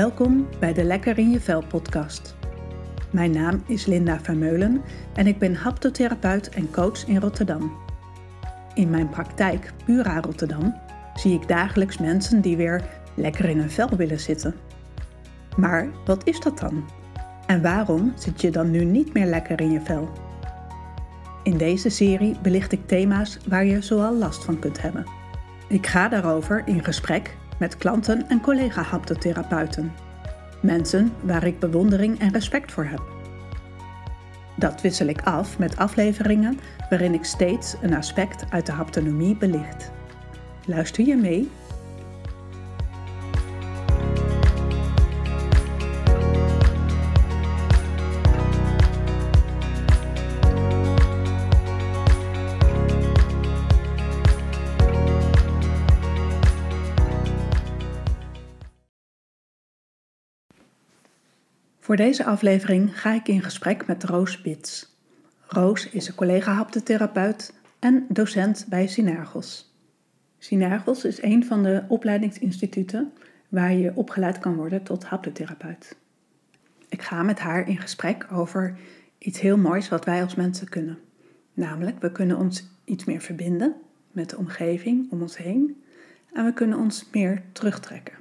[0.00, 2.34] Welkom bij de Lekker in je Vel podcast.
[3.10, 4.82] Mijn naam is Linda Vermeulen
[5.14, 7.72] en ik ben haptotherapeut en coach in Rotterdam.
[8.74, 10.74] In mijn praktijk Pura Rotterdam
[11.14, 12.84] zie ik dagelijks mensen die weer
[13.14, 14.54] lekker in hun vel willen zitten.
[15.56, 16.84] Maar wat is dat dan?
[17.46, 20.08] En waarom zit je dan nu niet meer lekker in je vel?
[21.42, 25.04] In deze serie belicht ik thema's waar je zoal last van kunt hebben.
[25.68, 29.92] Ik ga daarover in gesprek met klanten en collega-haptotherapeuten.
[30.62, 33.02] Mensen waar ik bewondering en respect voor heb.
[34.56, 39.90] Dat wissel ik af met afleveringen waarin ik steeds een aspect uit de haptonomie belicht.
[40.66, 41.50] Luister je mee?
[61.90, 64.96] Voor deze aflevering ga ik in gesprek met Roos Bits.
[65.46, 69.74] Roos is een collega-haptotherapeut en docent bij Synergos.
[70.38, 73.12] Synergos is een van de opleidingsinstituten
[73.48, 75.96] waar je opgeleid kan worden tot haptotherapeut.
[76.88, 78.76] Ik ga met haar in gesprek over
[79.18, 80.98] iets heel moois wat wij als mensen kunnen.
[81.52, 83.74] Namelijk, we kunnen ons iets meer verbinden
[84.12, 85.82] met de omgeving om ons heen
[86.32, 88.19] en we kunnen ons meer terugtrekken.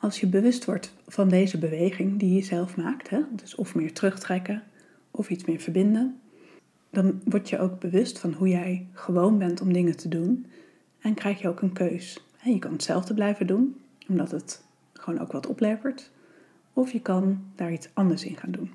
[0.00, 3.92] Als je bewust wordt van deze beweging die je zelf maakt, hè, dus of meer
[3.92, 4.62] terugtrekken
[5.10, 6.20] of iets meer verbinden,
[6.90, 10.46] dan word je ook bewust van hoe jij gewoon bent om dingen te doen
[11.00, 12.26] en krijg je ook een keus.
[12.44, 13.76] Je kan hetzelfde blijven doen,
[14.08, 16.10] omdat het gewoon ook wat oplevert,
[16.72, 18.70] of je kan daar iets anders in gaan doen.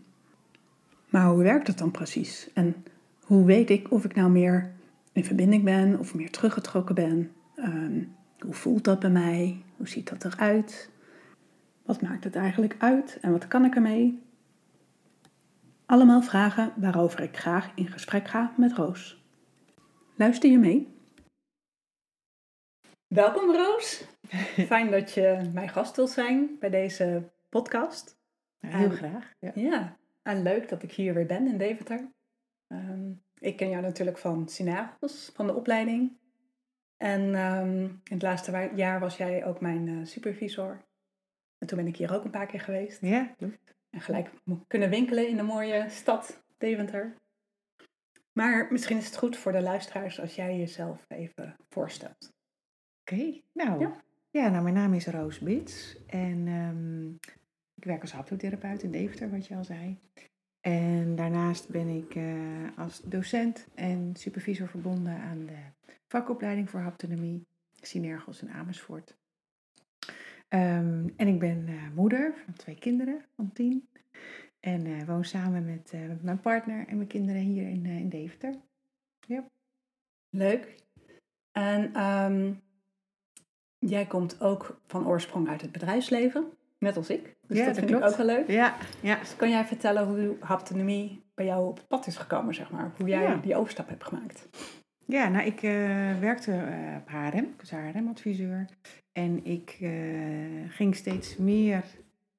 [1.10, 2.50] Maar hoe werkt het dan precies?
[2.54, 2.76] En
[3.24, 4.72] hoe weet ik of ik nou meer
[5.12, 7.32] in verbinding ben of meer teruggetrokken ben?
[7.56, 8.04] Ehm,
[8.40, 9.62] hoe voelt dat bij mij?
[9.78, 10.90] Hoe ziet dat eruit?
[11.84, 14.22] Wat maakt het eigenlijk uit en wat kan ik ermee?
[15.86, 19.24] Allemaal vragen waarover ik graag in gesprek ga met Roos.
[20.16, 20.96] Luister je mee?
[23.08, 24.08] Welkom Roos.
[24.72, 28.18] Fijn dat je mijn gast wilt zijn bij deze podcast.
[28.60, 29.34] heel graag.
[29.40, 29.52] Ja.
[29.56, 29.98] ja.
[30.22, 32.12] en leuk dat ik hier weer ben in Deventer.
[32.68, 36.18] Ehm, ik ken jou natuurlijk van Synagos, van de opleiding.
[36.98, 40.86] En um, in het laatste jaar was jij ook mijn uh, supervisor.
[41.64, 43.02] En toen ben ik hier ook een paar keer geweest.
[43.02, 43.74] Ja, klopt.
[43.90, 44.30] En gelijk
[44.68, 47.16] kunnen winkelen in de mooie stad Deventer.
[48.32, 52.34] Maar misschien is het goed voor de luisteraars als jij jezelf even voorstelt.
[53.02, 54.04] Oké, nou, ja.
[54.30, 54.50] ja.
[54.50, 57.20] nou, mijn naam is Roos Bits en um,
[57.76, 60.00] ik werk als haptotherapeut in Deventer, wat je al zei.
[60.62, 67.46] En daarnaast ben ik uh, als docent en supervisor verbonden aan de vakopleiding voor haptonomie,
[67.82, 69.16] Synergos in Amersfoort.
[70.56, 73.88] Um, en ik ben uh, moeder van twee kinderen van tien.
[74.60, 78.56] En uh, woon samen met uh, mijn partner en mijn kinderen hier in, in Deventer.
[79.28, 79.46] Ja.
[80.30, 80.76] Leuk.
[81.52, 82.62] En um,
[83.80, 86.46] jij komt ook van oorsprong uit het bedrijfsleven,
[86.78, 87.36] net als ik.
[87.48, 88.04] Dus ja, dat, vind klopt.
[88.04, 88.48] ik ook wel leuk.
[88.48, 89.20] Ja, ja.
[89.20, 92.92] Dus kan jij vertellen hoe haptonomie bij jou op het pad is gekomen, zeg maar?
[92.98, 93.36] Hoe jij ja.
[93.36, 94.48] die overstap hebt gemaakt?
[95.06, 95.60] Ja, nou, ik
[96.20, 96.52] werkte
[97.02, 98.66] op HRM, ik was HRM-adviseur.
[99.14, 101.84] En ik uh, ging steeds meer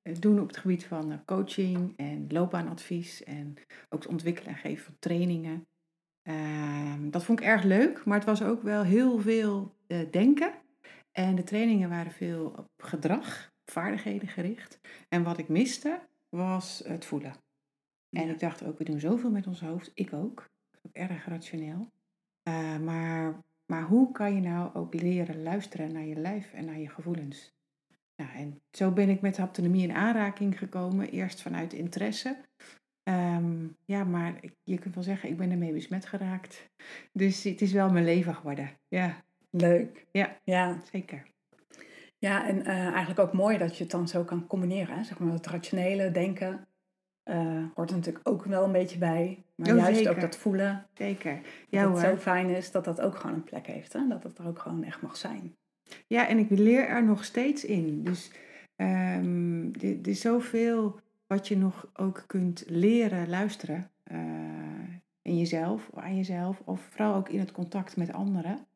[0.02, 3.54] eh, doen op het gebied van uh, coaching en loopbaanadvies en
[3.88, 5.66] ook het ontwikkelen en geven van trainingen.
[6.22, 9.76] Ehm, dat vond ik erg leuk, maar het was ook wel heel veel
[10.10, 10.52] denken.
[11.12, 14.80] En de trainingen waren veel op gedrag, vaardigheden gericht.
[15.08, 17.34] En wat ik miste was het voelen.
[18.10, 20.50] En ik dacht ook, we doen zoveel met ons hoofd, ik ook.
[20.82, 21.90] ook erg rationeel.
[22.80, 26.88] maar maar hoe kan je nou ook leren luisteren naar je lijf en naar je
[26.88, 27.52] gevoelens?
[28.16, 31.10] Nou, en zo ben ik met haptonomie in aanraking gekomen.
[31.10, 32.36] Eerst vanuit interesse.
[33.08, 36.70] Um, ja, maar je kunt wel zeggen, ik ben ermee besmet geraakt.
[37.12, 38.70] Dus het is wel mijn leven geworden.
[38.88, 39.24] Ja.
[39.50, 40.06] Leuk.
[40.10, 40.80] Ja, ja.
[40.92, 41.26] zeker.
[42.18, 44.96] Ja, en uh, eigenlijk ook mooi dat je het dan zo kan combineren.
[44.96, 45.04] Hè?
[45.04, 46.68] Zeg maar het rationele denken
[47.24, 49.44] uh, hoort er natuurlijk ook wel een beetje bij.
[49.54, 50.86] Maar oh, juist ook dat voelen.
[50.94, 51.40] Zeker.
[51.68, 53.92] Ja, dat het zo fijn is dat dat ook gewoon een plek heeft.
[53.92, 54.08] Hè?
[54.08, 55.54] Dat het er ook gewoon echt mag zijn.
[56.06, 58.04] Ja, en ik leer er nog steeds in.
[58.04, 58.30] Dus
[58.76, 63.90] um, er, is zoveel wat je nog ook kunt leren luisteren.
[64.12, 64.18] Uh,
[65.22, 66.62] in jezelf, aan jezelf.
[66.64, 68.66] Of vooral ook in het contact met anderen.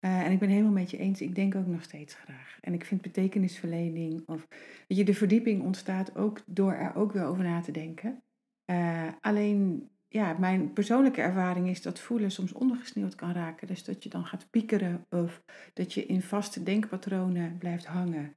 [0.00, 1.20] Uh, en ik ben helemaal met je eens.
[1.20, 2.58] Ik denk ook nog steeds graag.
[2.60, 4.46] En ik vind betekenisverlening of
[4.88, 8.22] weet je, de verdieping ontstaat ook door er ook weer over na te denken.
[8.66, 13.66] Uh, alleen, ja, mijn persoonlijke ervaring is dat voelen soms ondergesneeuwd kan raken.
[13.66, 15.42] Dus dat je dan gaat piekeren of
[15.74, 18.34] dat je in vaste denkpatronen blijft hangen.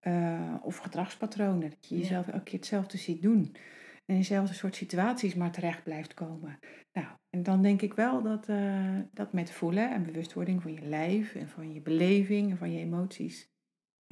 [0.00, 1.70] eh, of gedragspatronen.
[1.70, 3.56] Dat je jezelf elke keer hetzelfde ziet doen.
[4.04, 6.58] En in dezelfde soort situaties maar terecht blijft komen.
[6.92, 10.80] Nou, en dan denk ik wel dat, uh, dat met voelen en bewustwording van je
[10.80, 13.50] lijf en van je beleving en van je emoties,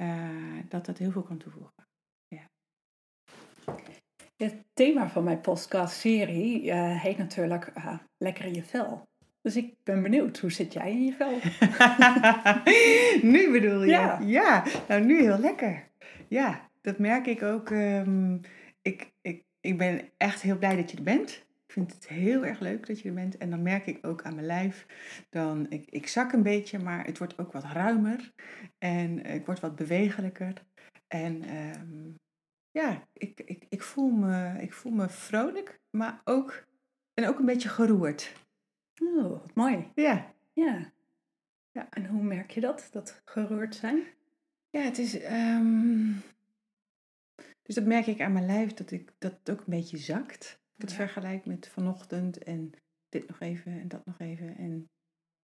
[0.01, 1.87] uh, dat dat heel veel kan toevoegen.
[2.27, 2.49] Ja.
[4.35, 7.71] Het thema van mijn podcast-serie uh, heet natuurlijk
[8.17, 9.09] Lekker in je vel.
[9.41, 11.39] Dus ik ben benieuwd, hoe zit jij in je vel?
[13.31, 13.89] nu bedoel je?
[13.89, 14.19] Ja.
[14.19, 15.89] ja, nou nu heel lekker.
[16.27, 17.69] Ja, dat merk ik ook.
[17.69, 18.39] Um,
[18.81, 21.29] ik, ik, ik ben echt heel blij dat je er bent.
[21.65, 23.37] Ik vind het heel erg leuk dat je er bent.
[23.37, 24.85] En dan merk ik ook aan mijn lijf.
[25.29, 28.33] Dan, ik, ik zak een beetje, maar het wordt ook wat ruimer.
[28.77, 30.53] En ik word wat bewegelijker.
[31.07, 32.15] En um,
[32.71, 36.65] ja, ik, ik, ik, voel me, ik voel me vrolijk, maar ook,
[37.13, 38.33] en ook een beetje geroerd.
[39.03, 39.91] Oh, wat mooi.
[39.95, 40.33] Ja.
[40.53, 40.91] Ja.
[41.71, 41.89] ja.
[41.89, 44.03] En hoe merk je dat, dat geroerd zijn?
[44.69, 45.23] Ja, het is...
[45.23, 46.21] Um,
[47.71, 50.59] dus dat merk ik aan mijn lijf, dat, ik, dat het ook een beetje zakt.
[50.75, 52.71] Ik het vergelijk met vanochtend en
[53.09, 54.55] dit nog even en dat nog even.
[54.55, 54.89] En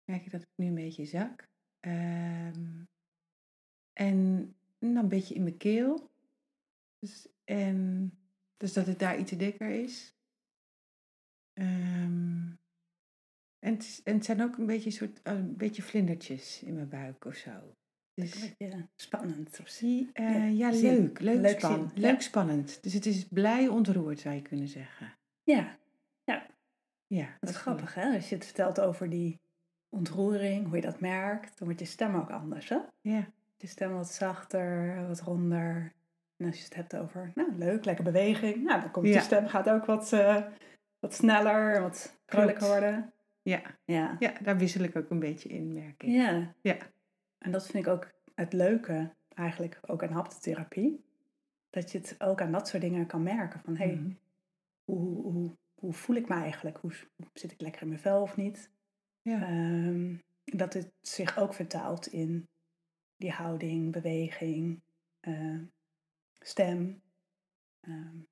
[0.04, 1.48] merk ik dat ik nu een beetje zak.
[1.80, 2.88] Um,
[3.92, 6.10] en dan een beetje in mijn keel.
[6.98, 8.12] Dus, en,
[8.56, 10.14] dus dat het daar iets dikker is.
[11.54, 12.58] Um,
[13.58, 17.24] en, het, en het zijn ook een beetje, soort, een beetje vlindertjes in mijn buik
[17.24, 17.76] of zo.
[18.20, 19.60] Dus, een beetje spannend.
[19.60, 21.20] Of uh, ja, leuk.
[21.20, 22.20] Leuk, leuk, span, leuk ja.
[22.20, 22.82] spannend.
[22.82, 25.14] Dus het is blij ontroerd, zou je kunnen zeggen.
[25.42, 25.76] Ja.
[26.24, 26.46] Ja.
[27.06, 28.14] ja dat, dat is grappig, hè?
[28.14, 29.40] Als je het vertelt over die
[29.88, 32.78] ontroering, hoe je dat merkt, dan wordt je stem ook anders, hè?
[33.00, 33.26] Ja.
[33.56, 35.92] Je stem wat zachter, wat ronder.
[36.36, 38.64] En als je het hebt over, nou, leuk, lekker beweging.
[38.64, 39.14] Nou, dan komt ja.
[39.14, 40.42] je stem gaat ook wat, uh,
[40.98, 43.12] wat sneller, wat vrolijker worden.
[43.42, 43.62] Ja.
[43.84, 44.16] ja.
[44.18, 46.08] Ja, daar wissel ik ook een beetje in, merk ik.
[46.08, 46.54] Ja.
[46.60, 46.76] Ja.
[47.38, 51.04] En dat vind ik ook het leuke, eigenlijk ook aan haptotherapie.
[51.70, 53.60] Dat je het ook aan dat soort dingen kan merken.
[53.60, 54.18] Van, hé, hey, mm-hmm.
[54.84, 56.78] hoe, hoe, hoe voel ik me eigenlijk?
[56.78, 56.92] Hoe,
[57.32, 58.70] zit ik lekker in mijn vel of niet?
[59.22, 59.50] Ja.
[59.50, 62.48] Um, dat het zich ook vertaalt in
[63.16, 64.80] die houding, beweging,
[65.20, 65.60] uh,
[66.38, 67.02] stem.
[67.88, 68.26] Um,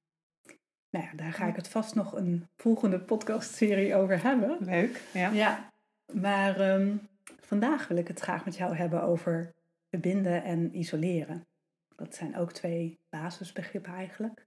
[0.91, 4.57] nou ja, daar ga ik het vast nog een volgende podcastserie over hebben.
[4.61, 5.31] Leuk, ja.
[5.31, 5.73] Ja,
[6.13, 7.09] maar um,
[7.41, 9.55] vandaag wil ik het graag met jou hebben over
[9.89, 11.47] verbinden en isoleren.
[11.97, 14.47] Dat zijn ook twee basisbegrippen eigenlijk,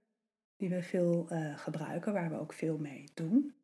[0.56, 3.54] die we veel uh, gebruiken, waar we ook veel mee doen.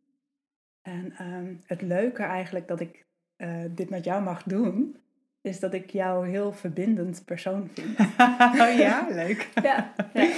[0.82, 4.96] En um, het leuke eigenlijk dat ik uh, dit met jou mag doen,
[5.40, 7.98] is dat ik jou een heel verbindend persoon vind.
[8.60, 9.50] oh ja, leuk.
[9.62, 10.34] ja, ja.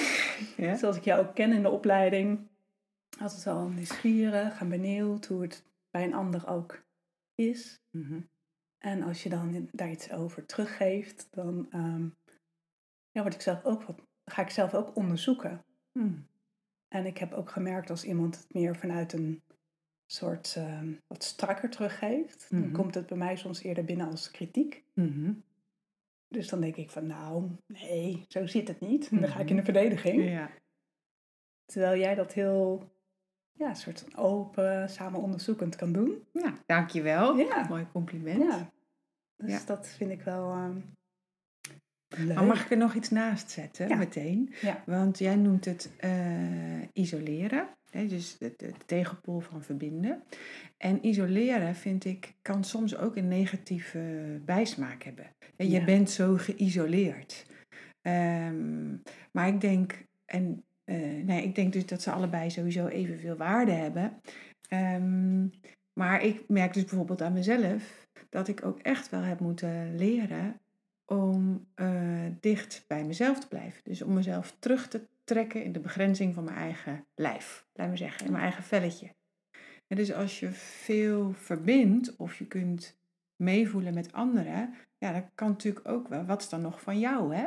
[0.66, 0.76] ja.
[0.76, 2.48] Zoals ik jou ook ken in de opleiding,
[3.20, 6.82] altijd al nieuwsgierig en benieuwd hoe het bij een ander ook
[7.34, 7.80] is.
[7.90, 8.28] Mm-hmm.
[8.78, 12.16] En als je dan daar iets over teruggeeft, dan um,
[13.10, 15.64] ja, word ik zelf ook wat, ga ik zelf ook onderzoeken.
[15.92, 16.26] Mm.
[16.88, 19.42] En ik heb ook gemerkt als iemand het meer vanuit een
[20.06, 24.84] soort um, wat strakker teruggeeft, dan komt het bij mij soms eerder binnen als kritiek.
[24.94, 25.42] Mm-hmm.
[26.28, 29.08] Dus dan denk ik van nou, nee, zo zit het niet.
[29.08, 30.24] En dan ga ik in de verdediging.
[30.24, 30.50] Ja.
[31.64, 32.90] Terwijl jij dat heel
[33.58, 36.26] ja, een soort open, samen onderzoekend kan doen.
[36.32, 37.36] Ja, dankjewel.
[37.36, 37.66] Ja.
[37.68, 38.42] Mooi compliment.
[38.42, 38.70] Ja.
[39.36, 39.60] Dus ja.
[39.66, 40.84] dat vind ik wel um,
[42.08, 42.34] leuk.
[42.34, 43.96] Maar mag ik er nog iets naast zetten, ja.
[43.96, 44.54] meteen?
[44.60, 44.82] Ja.
[44.86, 47.68] Want jij noemt het uh, isoleren.
[47.90, 50.22] Hè, dus de, tegenpool van verbinden.
[50.76, 55.26] En isoleren, vind ik, kan soms ook een negatieve bijsmaak hebben.
[55.56, 57.46] En je bent zo geïsoleerd.
[58.02, 63.72] Um, maar ik denk, en uh, ik denk dus dat ze allebei sowieso evenveel waarde
[63.72, 64.20] hebben.
[64.70, 65.50] Um,
[65.92, 70.60] maar ik merk dus bijvoorbeeld aan mezelf dat ik ook echt wel heb moeten leren
[71.04, 73.80] om uh, dicht bij mezelf te blijven.
[73.84, 77.96] Dus om mezelf terug te trekken in de begrenzing van mijn eigen lijf, laat me
[77.96, 79.14] zeggen, in mijn eigen velletje.
[79.86, 82.98] Dus als je veel verbindt of je kunt
[83.36, 86.24] meevoelen met anderen, ja, dat kan natuurlijk ook wel.
[86.24, 87.46] Wat is dan nog van jou, hè?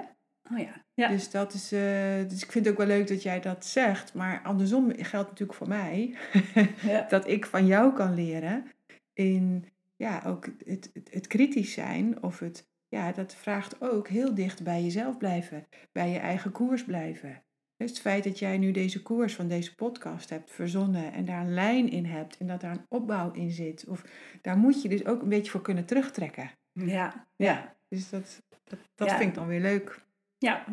[0.52, 0.86] Oh ja.
[0.94, 1.08] ja.
[1.08, 1.80] Dus, dat is, uh,
[2.28, 4.14] dus ik vind het ook wel leuk dat jij dat zegt.
[4.14, 6.16] Maar andersom geldt natuurlijk voor mij
[6.92, 7.06] ja.
[7.10, 8.66] dat ik van jou kan leren
[9.14, 12.24] in ja, ook het, het, het, kritisch zijn.
[12.24, 15.68] Of het, ja, dat vraagt ook heel dicht bij jezelf blijven.
[15.92, 17.44] Bij je eigen koers blijven.
[17.78, 21.42] Dus het feit dat jij nu deze koers van deze podcast hebt verzonnen en daar
[21.42, 23.86] een lijn in hebt en dat daar een opbouw in zit.
[23.88, 24.06] Of
[24.42, 26.52] daar moet je dus ook een beetje voor kunnen terugtrekken.
[26.74, 27.28] Ja.
[27.36, 29.18] Ja, dus dat, dat, dat ja.
[29.18, 30.02] vind ik dan weer leuk.
[30.42, 30.66] Ja,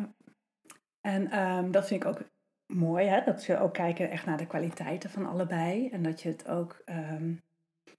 [1.01, 2.29] en um, dat vind ik ook
[2.65, 3.23] mooi, hè?
[3.23, 5.89] dat ze ook kijken echt naar de kwaliteiten van allebei.
[5.89, 7.41] En dat je het ook um,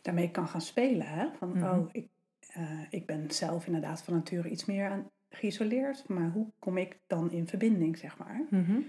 [0.03, 1.07] daarmee kan gaan spelen.
[1.07, 1.29] Hè?
[1.39, 1.65] Van, Mhm.
[1.65, 2.09] oh, ik,
[2.57, 6.99] uh, ik ben zelf inderdaad van nature iets meer aan geïsoleerd, maar hoe kom ik
[7.07, 8.47] dan in verbinding, zeg maar?
[8.51, 8.81] Mhm.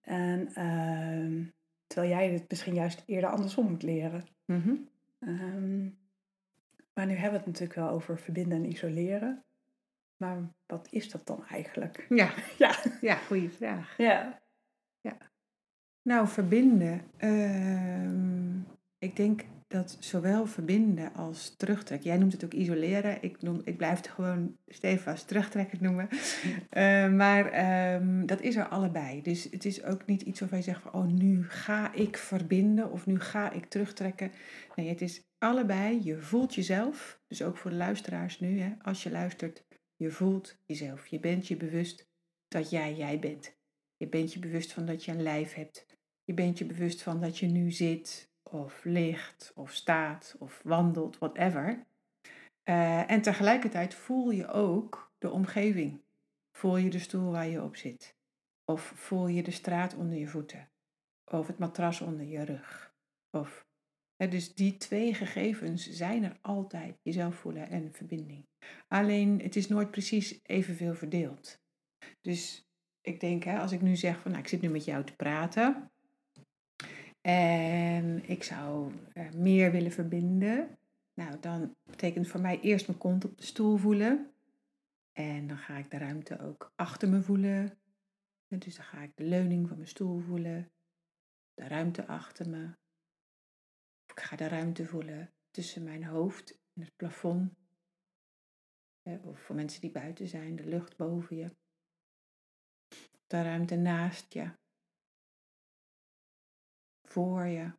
[0.00, 1.44] En ehm,
[1.86, 4.24] terwijl jij het misschien juist eerder andersom moet leren.
[4.44, 4.74] Mhm.
[5.18, 5.82] Ehm,
[6.94, 9.44] maar nu hebben we het natuurlijk wel over verbinden en isoleren.
[10.18, 12.06] Maar wat is dat dan eigenlijk?
[12.08, 12.74] Ja, Ja.
[13.00, 13.96] ja goede vraag.
[13.96, 14.38] Ja.
[16.02, 17.02] Nou, verbinden.
[17.16, 18.58] ehm,
[18.98, 22.08] ik denk dat zowel verbinden als terugtrekken.
[22.08, 23.22] Jij noemt het ook isoleren.
[23.22, 26.08] Ik, noem, ik blijf het gewoon stevast terugtrekken noemen.
[26.70, 29.22] Eh, maar ehm, dat is er allebei.
[29.22, 30.92] Dus het is ook niet iets waarvan je zegt van...
[30.92, 34.30] oh, nu ga ik verbinden of nu ga ik terugtrekken.
[34.74, 36.00] Nee, het is allebei.
[36.04, 37.20] Je voelt jezelf.
[37.26, 38.60] Dus ook voor de luisteraars nu.
[38.60, 39.64] Hè, als je luistert,
[39.98, 41.06] je voelt jezelf.
[41.06, 42.08] Je bent je bewust
[42.48, 43.56] dat jij jij bent.
[43.96, 45.86] Je bent je bewust van dat je een lijf hebt.
[46.24, 51.18] Je bent je bewust van dat je nu zit, of ligt, of staat, of wandelt,
[51.18, 51.86] whatever.
[52.62, 56.00] Eh, en tegelijkertijd voel je ook de omgeving.
[56.52, 58.16] Voel je de stoel waar je op zit.
[58.64, 60.68] Of voel je de straat onder je voeten.
[61.24, 62.94] Of het matras onder je rug.
[63.30, 63.67] Of,
[64.26, 66.98] dus die twee gegevens zijn er altijd.
[67.02, 68.46] Jezelf voelen en verbinding.
[68.88, 71.60] Alleen het is nooit precies evenveel verdeeld.
[72.20, 72.68] Dus
[73.00, 75.16] ik denk, hè, als ik nu zeg van nou, ik zit nu met jou te
[75.16, 75.90] praten.
[77.20, 80.78] En ik zou eh, meer willen verbinden.
[81.14, 84.32] Nou, dan betekent voor mij eerst mijn kont op de stoel voelen.
[85.12, 87.78] En dan ga ik de ruimte ook achter me voelen.
[88.48, 90.70] En Dus dan ga ik de leuning van mijn stoel voelen.
[91.54, 92.76] De ruimte achter me.
[94.18, 97.54] Ik ga de ruimte voelen tussen mijn hoofd en het plafond.
[99.02, 101.56] Eh, Of voor mensen die buiten zijn, de lucht boven je.
[103.26, 104.52] De ruimte naast je.
[107.02, 107.72] Voor je.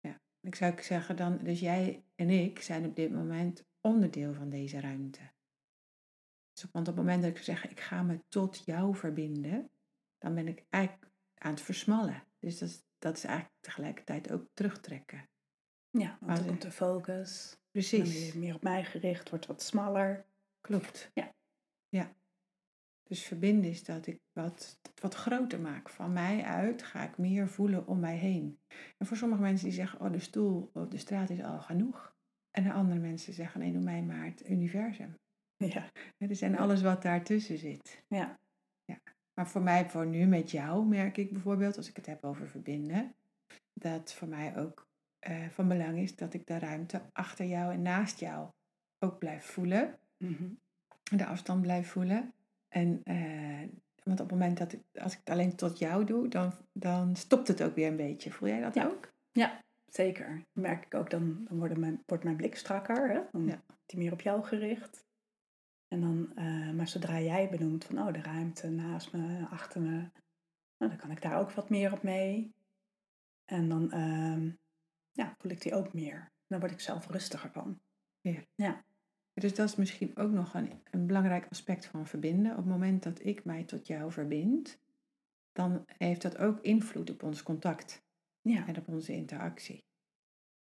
[0.00, 4.48] Ja, ik zou zeggen dan, dus jij en ik zijn op dit moment onderdeel van
[4.48, 5.32] deze ruimte.
[6.52, 9.70] Dus want op het moment dat ik zeg, ik ga me tot jou verbinden,
[10.18, 12.26] dan ben ik eigenlijk aan het versmallen.
[12.38, 15.28] Dus dat dat is eigenlijk tegelijkertijd ook terugtrekken.
[15.90, 17.50] Ja, want dan komt de focus.
[17.50, 18.34] Dan Precies.
[18.34, 20.26] meer op mij gericht, wordt wat smaller.
[20.60, 21.10] Klopt.
[21.14, 21.34] Ja.
[21.88, 22.12] Ja.
[23.02, 25.88] Dus verbinden is dat ik wat, wat groter maak.
[25.88, 28.58] Van mij uit ga ik meer voelen om mij heen.
[28.96, 32.16] En voor sommige mensen die zeggen, oh de stoel op de straat is al genoeg.
[32.50, 35.14] En de andere mensen zeggen, nee doe mij maar het universum.
[35.56, 35.90] Ja.
[36.16, 38.04] Hè, Dus en alles wat daartussen zit.
[38.08, 38.38] Ja.
[39.38, 42.48] Maar voor mij, voor nu met jou, merk ik bijvoorbeeld, als ik het heb over
[42.48, 43.14] verbinden,
[43.72, 44.86] dat voor mij ook
[45.18, 48.48] eh, van belang is dat ik de ruimte achter jou en naast jou
[48.98, 50.44] ook blijf voelen Mhm.
[51.16, 52.32] de afstand blijf voelen.
[52.68, 53.68] En, eh,
[54.04, 57.16] want op het moment dat ik, als ik het alleen tot jou doe, dan, dan
[57.16, 58.30] stopt het ook weer een beetje.
[58.30, 58.84] Voel jij dat Ja.
[58.86, 59.12] ook?
[59.88, 60.26] Zeker.
[60.28, 63.10] Dan merk ik ook, dan, dan wordt, mijn, wordt mijn blik strakker.
[63.10, 63.20] Hè?
[63.32, 63.54] Dan Ja.
[63.68, 65.06] is die meer op jou gericht.
[65.88, 70.10] En dan, eh, maar zodra jij benoemt van, oh, de ruimte naast me, achter me,
[70.78, 72.54] nou, dan kan ik daar ook wat meer op mee.
[73.44, 74.50] En dan ehm,
[75.12, 76.32] ja, voel ik die ook meer.
[76.46, 77.80] Dan word ik zelf rustiger van.
[79.34, 82.50] Dus dat is misschien ook nog een, een belangrijk aspect van verbinden.
[82.50, 84.78] Op het moment dat ik mij tot jou verbind,
[85.52, 88.06] dan heeft dat ook invloed op ons contact
[88.40, 89.84] Ja, en op onze interactie.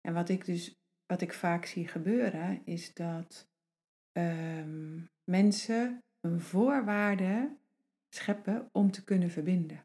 [0.01, 3.51] En wat ik dus, wat ik vaak zie gebeuren, is dat
[4.13, 7.55] ehm, mensen een voorwaarde
[8.09, 9.83] scheppen om te kunnen verbinden.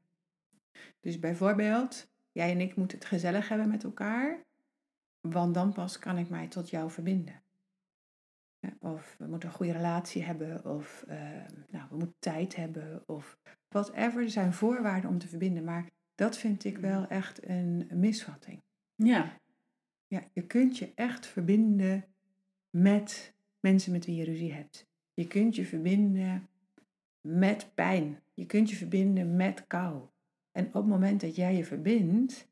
[1.00, 4.44] Dus bijvoorbeeld, jij en ik moeten het gezellig hebben met elkaar,
[5.20, 7.42] want dan pas kan ik mij tot jou verbinden.
[8.78, 13.38] Of we moeten een goede relatie hebben, of ehm, nou, we moeten tijd hebben, of
[13.68, 14.22] whatever.
[14.22, 18.62] Er zijn voorwaarden om te verbinden, maar dat vind ik wel echt een misvatting.
[18.94, 19.36] ja,
[20.06, 22.04] Ja, je kunt je echt verbinden
[22.70, 23.34] met
[23.70, 24.86] mensen met wie je ruzie hebt.
[25.14, 26.48] Je kunt je verbinden
[27.20, 28.22] met pijn.
[28.34, 30.02] Je kunt je verbinden met kou.
[30.52, 32.48] En op het moment dat jij je verbindt,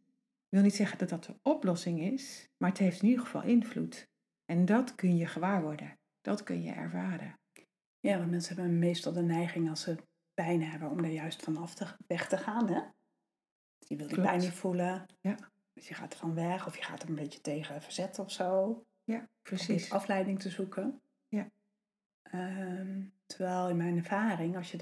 [0.48, 4.08] wil niet zeggen dat dat de oplossing is, maar het heeft in ieder geval invloed.
[4.44, 5.98] En dat kun je gewaar worden.
[6.20, 7.38] Dat kun je ervaren.
[8.00, 9.96] ja, want mensen hebben meestal de neiging als ze
[10.34, 12.68] pijn hebben om er juist vanaf te, weg te gaan.
[12.68, 12.80] Hè?
[13.78, 14.28] Je wil die Klopt.
[14.28, 15.06] pijn niet voelen.
[15.20, 15.36] Ja.
[15.72, 18.30] Dus je gaat er van weg of je gaat er een beetje tegen verzetten of
[18.30, 18.84] zo.
[19.04, 19.90] Ja, precies.
[19.90, 21.00] afleiding te zoeken.
[21.28, 21.50] Ja.
[22.22, 24.78] Ehm, terwijl in mijn ervaring, als je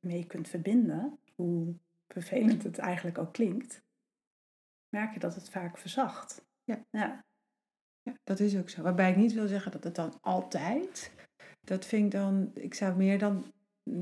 [0.00, 1.74] ermee kunt verbinden, hoe
[2.08, 3.82] vervelend het eigenlijk ook klinkt,
[4.88, 6.46] merk je dat het vaak verzacht.
[6.64, 6.84] Ja.
[6.90, 7.24] Ja,
[8.02, 8.82] Ja, dat is ook zo.
[8.82, 11.12] Waarbij ik niet wil zeggen dat het dan altijd.
[11.60, 12.50] Dat vind ik dan.
[12.54, 13.52] Ik zou meer dan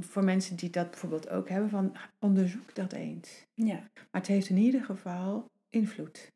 [0.00, 3.46] voor mensen die dat bijvoorbeeld ook hebben, van onderzoek dat eens.
[3.54, 3.90] ja.
[3.94, 6.32] Maar het heeft in ieder geval invloed.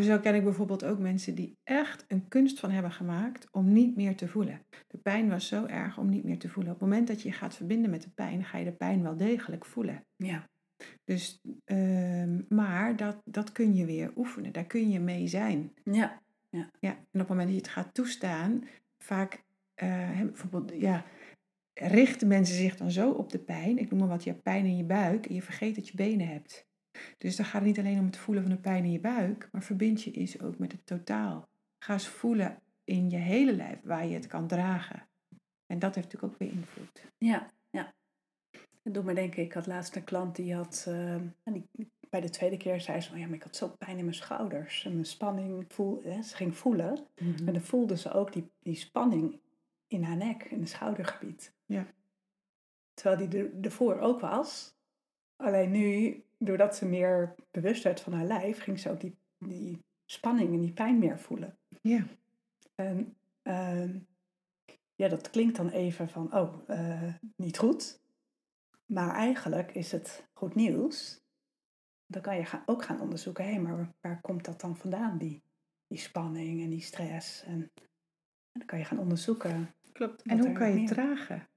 [0.00, 3.96] Zo ken ik bijvoorbeeld ook mensen die echt een kunst van hebben gemaakt om niet
[3.96, 4.60] meer te voelen.
[4.86, 6.72] De pijn was zo erg om niet meer te voelen.
[6.72, 9.02] Op het moment dat je je gaat verbinden met de pijn, ga je de pijn
[9.02, 10.04] wel degelijk voelen.
[10.16, 10.48] Ja.
[11.04, 15.72] Dus, ehm, maar dat, dat kun je weer oefenen, daar kun je mee zijn.
[15.84, 16.20] Ja.
[16.80, 18.64] Ja, en op het moment dat je het gaat toestaan,
[18.98, 19.44] vaak
[19.82, 21.04] uh, bijvoorbeeld, ja,
[21.74, 23.78] richten mensen zich dan zo op de pijn.
[23.78, 25.96] Ik noem maar wat, je hebt pijn in je buik en je vergeet dat je
[25.96, 26.68] benen hebt.
[27.18, 29.48] Dus dan gaat het niet alleen om het voelen van de pijn in je buik,
[29.52, 31.48] maar verbind je eens ook met het totaal.
[31.78, 35.08] Ga eens voelen in je hele lijf waar je het kan dragen.
[35.66, 37.06] En dat heeft natuurlijk ook weer invloed.
[37.18, 37.94] Ja, ja.
[38.82, 42.30] Dat doet me denken, ik had laatst een klant die had, uh, die, bij de
[42.30, 44.84] tweede keer zei ze, oh ja, maar ik had zo pijn in mijn schouders.
[44.84, 47.06] En mijn spanning, voel, hè, ze ging voelen.
[47.20, 47.46] Mhm.
[47.46, 49.40] En dan voelde ze ook die, die spanning
[49.86, 51.54] in haar nek, in het schoudergebied.
[51.66, 51.86] Ja.
[52.94, 54.74] Terwijl die er, ervoor ook was.
[55.36, 59.84] Alleen nu, doordat ze meer bewust werd van haar lijf, ging ze ook die, die
[60.04, 61.58] spanning en die pijn meer voelen.
[61.82, 62.06] Ja.
[62.74, 63.94] En uh,
[64.94, 68.02] ja, dat klinkt dan even van, oh, uh, niet goed.
[68.86, 71.20] Maar eigenlijk is het goed nieuws.
[72.06, 75.18] Dan kan je gaan, ook gaan onderzoeken, hé, hey, maar waar komt dat dan vandaan,
[75.18, 75.42] die,
[75.86, 77.44] die spanning en die stress?
[77.44, 77.70] En,
[78.52, 79.74] en dan kan je gaan onderzoeken.
[79.92, 80.22] Klopt.
[80.22, 81.48] En hoe kan je het dragen?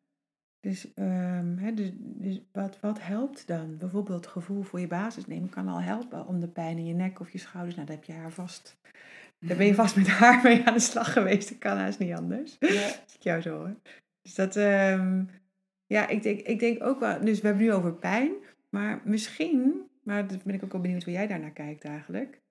[0.63, 3.77] Dus, um, dus, dus wat, wat helpt dan?
[3.77, 7.19] Bijvoorbeeld gevoel voor je basis nemen kan al helpen om de pijn in je nek
[7.19, 7.75] of je schouders.
[7.75, 8.77] Nou, daar heb je haar vast.
[9.39, 11.49] Daar ben je vast met haar mee aan de slag geweest.
[11.49, 12.55] Dat kan haast niet anders.
[12.59, 12.85] Ja.
[12.85, 13.75] Als ik jou zo hoor.
[14.21, 15.29] Dus dat, um,
[15.85, 17.19] ja, ik denk, ik denk ook wel.
[17.19, 18.31] Dus we hebben nu over pijn.
[18.69, 22.41] Maar misschien, maar dat ben ik ook wel benieuwd hoe jij daarnaar kijkt eigenlijk.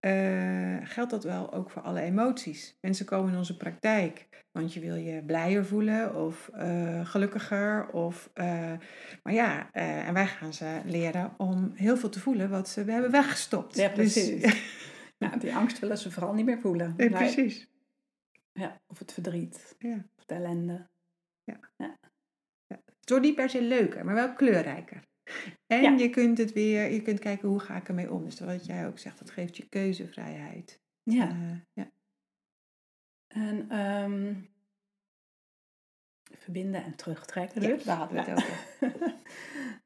[0.00, 2.76] Uh, geldt dat wel ook voor alle emoties.
[2.80, 7.88] Mensen komen in onze praktijk, want je wil je blijer voelen of uh, gelukkiger.
[7.88, 8.72] Of, uh,
[9.22, 12.92] maar ja, en wij gaan ze leren om heel veel te voelen wat ze we
[12.92, 13.76] hebben weggestopt.
[13.76, 14.42] Ja, dus precies.
[14.42, 14.62] Dus,
[15.18, 16.94] nou, die angst willen ze vooral niet meer voelen.
[16.96, 17.68] Nee, precies.
[18.52, 19.74] Ja, of het verdriet.
[19.78, 20.04] Ja.
[20.16, 20.88] Of de ellende.
[21.44, 21.58] Ja.
[21.76, 21.98] ja.
[22.66, 22.80] ja.
[23.00, 25.07] Het wordt niet per se leuker, maar wel kleurrijker.
[25.66, 28.24] En je kunt het weer, je kunt kijken hoe ga ik ermee om.
[28.24, 30.80] Dus wat jij ook zegt, dat geeft je keuzevrijheid.
[31.02, 31.32] Ja.
[31.32, 31.90] Uh, ja.
[33.26, 34.48] En um,
[36.36, 37.84] verbinden en terugtrekken dus.
[37.84, 39.16] Ja, daar hadden we het over.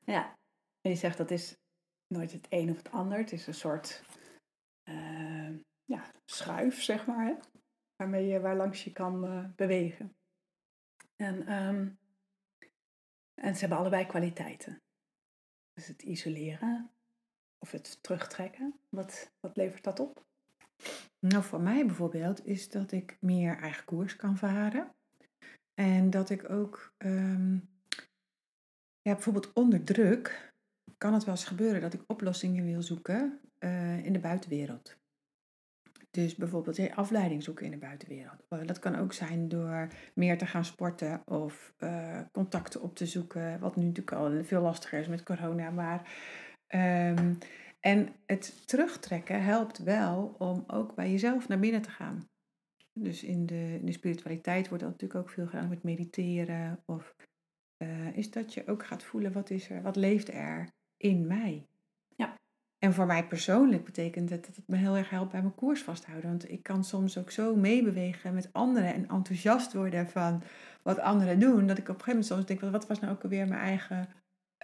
[0.15, 0.39] ja.
[0.81, 1.59] En je zegt dat is
[2.07, 3.19] nooit het een of het ander.
[3.19, 4.03] Het is een soort
[4.89, 5.51] uh,
[5.85, 7.27] ja, schuif, zeg maar.
[7.27, 7.35] Hè?
[7.97, 10.17] Waarmee je, waar langs je kan uh, bewegen.
[11.17, 11.99] En, um,
[13.35, 14.83] en ze hebben allebei kwaliteiten.
[15.73, 16.91] Dus het isoleren
[17.59, 20.25] of het terugtrekken, wat, wat levert dat op?
[21.19, 24.95] Nou, voor mij bijvoorbeeld is dat ik meer eigen koers kan varen.
[25.75, 27.69] En dat ik ook, um,
[29.03, 30.55] ja, bijvoorbeeld onder druk,
[30.99, 35.01] kan het wel eens gebeuren dat ik oplossingen wil zoeken uh, in de buitenwereld.
[36.13, 38.45] Dus bijvoorbeeld afleiding zoeken in de buitenwereld.
[38.49, 43.07] Eh, dat kan ook zijn door meer te gaan sporten of uh, contacten op te
[43.07, 43.61] zoeken.
[43.61, 45.71] Wat nu natuurlijk al veel lastiger is met corona.
[45.71, 46.13] Maar,
[46.69, 47.39] um,
[47.81, 52.29] en het terugtrekken helpt wel om ook bij jezelf naar binnen te gaan.
[52.93, 56.83] Dus in de, in de spiritualiteit wordt dat natuurlijk ook veel gedaan met mediteren.
[56.87, 57.15] Of
[57.79, 61.67] uh, is dat je ook gaat voelen wat is er, wat leeft er in mij.
[62.83, 65.83] En voor mij persoonlijk betekent het dat het me heel erg helpt bij mijn koers
[65.83, 66.31] vasthouden.
[66.31, 70.43] Want ik kan soms ook zo meebewegen met anderen en enthousiast worden van
[70.83, 71.67] wat anderen doen.
[71.67, 74.09] Dat ik op een gegeven moment soms denk, wat was nou ook alweer mijn eigen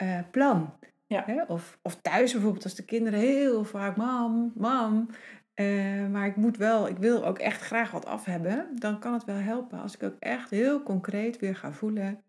[0.03, 0.75] uh, plan?
[1.07, 1.45] Ja.
[1.49, 5.09] Of, of thuis bijvoorbeeld als de kinderen heel vaak, mam, mam.
[5.55, 8.69] Uh, maar ik moet wel, ik wil ook echt graag wat af hebben.
[8.75, 12.23] Dan kan het wel helpen als ik ook echt heel concreet weer ga voelen.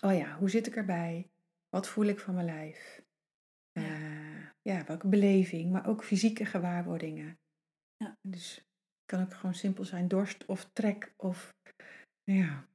[0.00, 1.28] Oh ja, hoe zit ik erbij?
[1.68, 3.02] Wat voel ik van mijn lijf?
[3.72, 4.31] Uh,
[4.62, 7.38] ja, welke beleving, maar ook fysieke gewaarwordingen.
[7.96, 8.16] Ja.
[8.20, 8.66] Dus
[9.04, 11.54] kan ook gewoon simpel zijn dorst of trek of,
[12.24, 12.66] ja,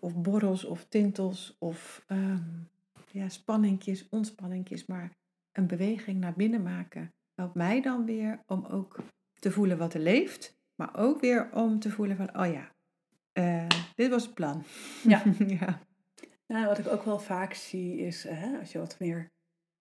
[0.00, 2.68] of borrels of tintels of um,
[3.10, 5.10] ja, spanningjes, ontspanningjes, maar
[5.52, 8.98] een beweging naar binnen maken helpt mij dan weer om ook
[9.38, 12.72] te voelen wat er leeft, maar ook weer om te voelen van, oh ja,
[13.32, 14.64] uh, dit was het plan.
[15.02, 15.22] Ja.
[15.60, 15.80] ja.
[16.46, 19.30] Nou, wat ik ook wel vaak zie is, uh, als je wat meer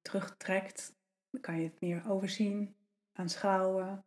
[0.02, 0.97] terugtrekt,
[1.30, 2.76] dan kan je het meer overzien,
[3.12, 4.06] aanschouwen,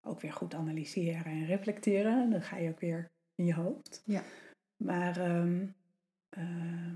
[0.00, 2.30] ook weer goed analyseren en reflecteren.
[2.30, 4.02] Dan ga je ook weer in je hoofd.
[4.04, 4.22] Ja.
[4.76, 5.74] Maar, um,
[6.38, 6.94] uh,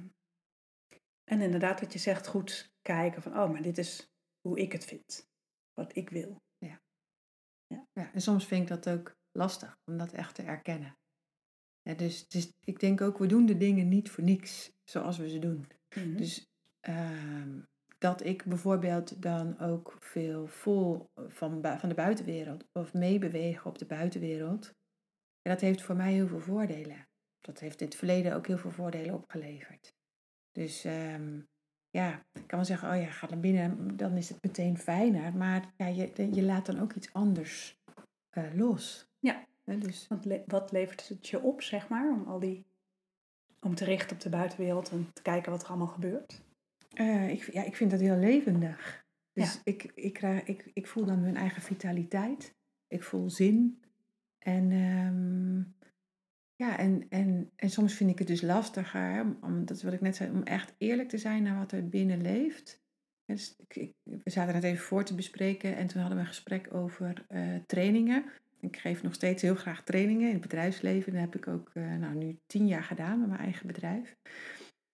[1.24, 4.85] en inderdaad wat je zegt, goed kijken van, oh, maar dit is hoe ik het
[4.85, 5.29] vind.
[5.74, 6.42] Wat ik wil.
[6.59, 6.81] Ja.
[7.66, 7.87] Ja.
[7.92, 10.96] ja en soms vind ik dat ook lastig om dat echt te erkennen.
[11.83, 12.26] Ja, dus,
[12.61, 15.57] ik denk ook, we doen de dingen niet voor niks zoals we ze doen.
[15.57, 16.16] Mm -hmm.
[16.16, 16.46] Dus
[16.88, 17.62] uh,
[17.98, 23.87] dat ik bijvoorbeeld dan ook veel voel van, van de buitenwereld of meebewegen op de
[23.87, 24.66] buitenwereld.
[25.42, 27.09] En dat heeft voor mij heel veel voordelen.
[27.40, 29.94] Dat heeft in het verleden ook heel veel voordelen opgeleverd.
[30.52, 31.48] Dus um,
[31.90, 35.37] ja, ik kan wel zeggen, oh ja, ga naar binnen, dan is het meteen fijner.
[35.37, 37.82] Maar ja, je, je laat dan ook iets anders
[38.32, 39.09] uh, los.
[39.18, 40.06] Ja, dus.
[40.09, 42.66] wat, le wat levert het je op, zeg maar, om al die
[43.61, 46.44] om te richten op de buitenwereld en te kijken wat er allemaal gebeurt?
[47.00, 49.04] Uh, ik, ja, ik vind dat heel levendig.
[49.32, 49.61] Dus ja.
[49.64, 52.54] ik, ik, krijg, ik, ik voel dan mijn eigen vitaliteit.
[52.88, 53.82] Ik voel zin.
[54.38, 55.74] En, um,
[56.54, 60.00] ja, en, en, en soms vind ik het dus lastiger, om, dat is wat ik
[60.00, 62.85] net zei, om echt eerlijk te zijn naar wat er binnen leeft.
[63.24, 66.30] Dus ik, ik, we zaten het even voor te bespreken en toen hadden we een
[66.30, 68.24] gesprek over uh, trainingen.
[68.61, 71.12] Ik geef nog steeds heel graag trainingen in het bedrijfsleven.
[71.12, 74.16] Dat heb ik ook uh, nou, nu tien jaar gedaan met mijn eigen bedrijf.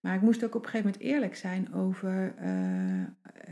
[0.02, 3.00] Maar ik moest ook op een gegeven moment eerlijk zijn over uh,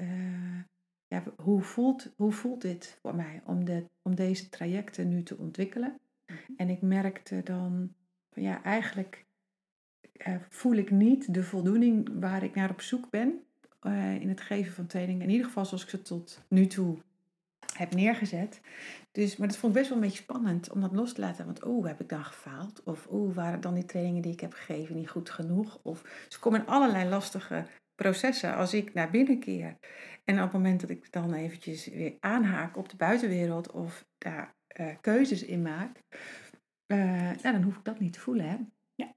[0.02, 0.60] uh,
[1.06, 5.36] ja, hoe, voelt, hoe voelt dit voor mij om, de, om deze trajecten nu te
[5.36, 6.00] ontwikkelen.
[6.26, 6.38] Mhm.
[6.56, 7.94] En ik merkte dan,
[8.30, 9.24] van, ja, eigenlijk
[10.48, 13.44] voel ik niet de voldoening waar ik naar op zoek ben
[14.20, 15.22] in het geven van trainingen.
[15.22, 16.98] In ieder geval zoals ik ze tot nu toe
[17.80, 18.60] heb neergezet.
[19.12, 21.44] Dus, maar dat vond ik best wel een beetje spannend om dat los te laten.
[21.44, 22.82] Want oh, heb ik dan gefaald?
[22.82, 25.78] Of oh, waren dan die trainingen die ik heb gegeven niet goed genoeg?
[25.82, 29.76] Of ze komen in allerlei lastige processen als ik naar binnen keer.
[30.24, 34.54] En op het moment dat ik dan eventjes weer aanhaak op de buitenwereld of daar
[34.80, 36.00] uh, keuzes in maak,
[36.92, 36.98] uh,
[37.42, 38.48] nou, dan hoef ik dat niet te voelen.
[38.48, 38.56] Hè?
[38.94, 39.14] Ja.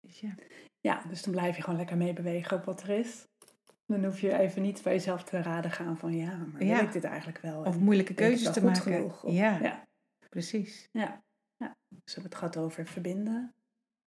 [0.00, 0.34] Dus ja.
[0.80, 3.28] ja, dus dan blijf je gewoon lekker meebewegen op wat er is.
[3.90, 6.74] Dan hoef je even niet bij jezelf te raden gaan van ja, maar ja.
[6.74, 7.62] wil ik dit eigenlijk wel?
[7.62, 9.04] Of moeilijke keuzes te maken.
[9.04, 9.58] Of, ja.
[9.62, 9.86] ja,
[10.28, 10.88] precies.
[10.92, 11.22] Ja.
[11.56, 13.54] ja, dus we hebben het gehad over verbinden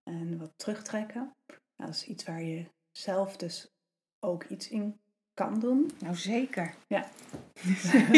[0.03, 1.35] en wat terugtrekken.
[1.47, 3.73] Nou, dat is iets waar je zelf dus
[4.21, 5.01] ook iets in
[5.35, 5.91] kan doen.
[5.99, 6.75] Nou, zeker.
[6.87, 7.09] Ja.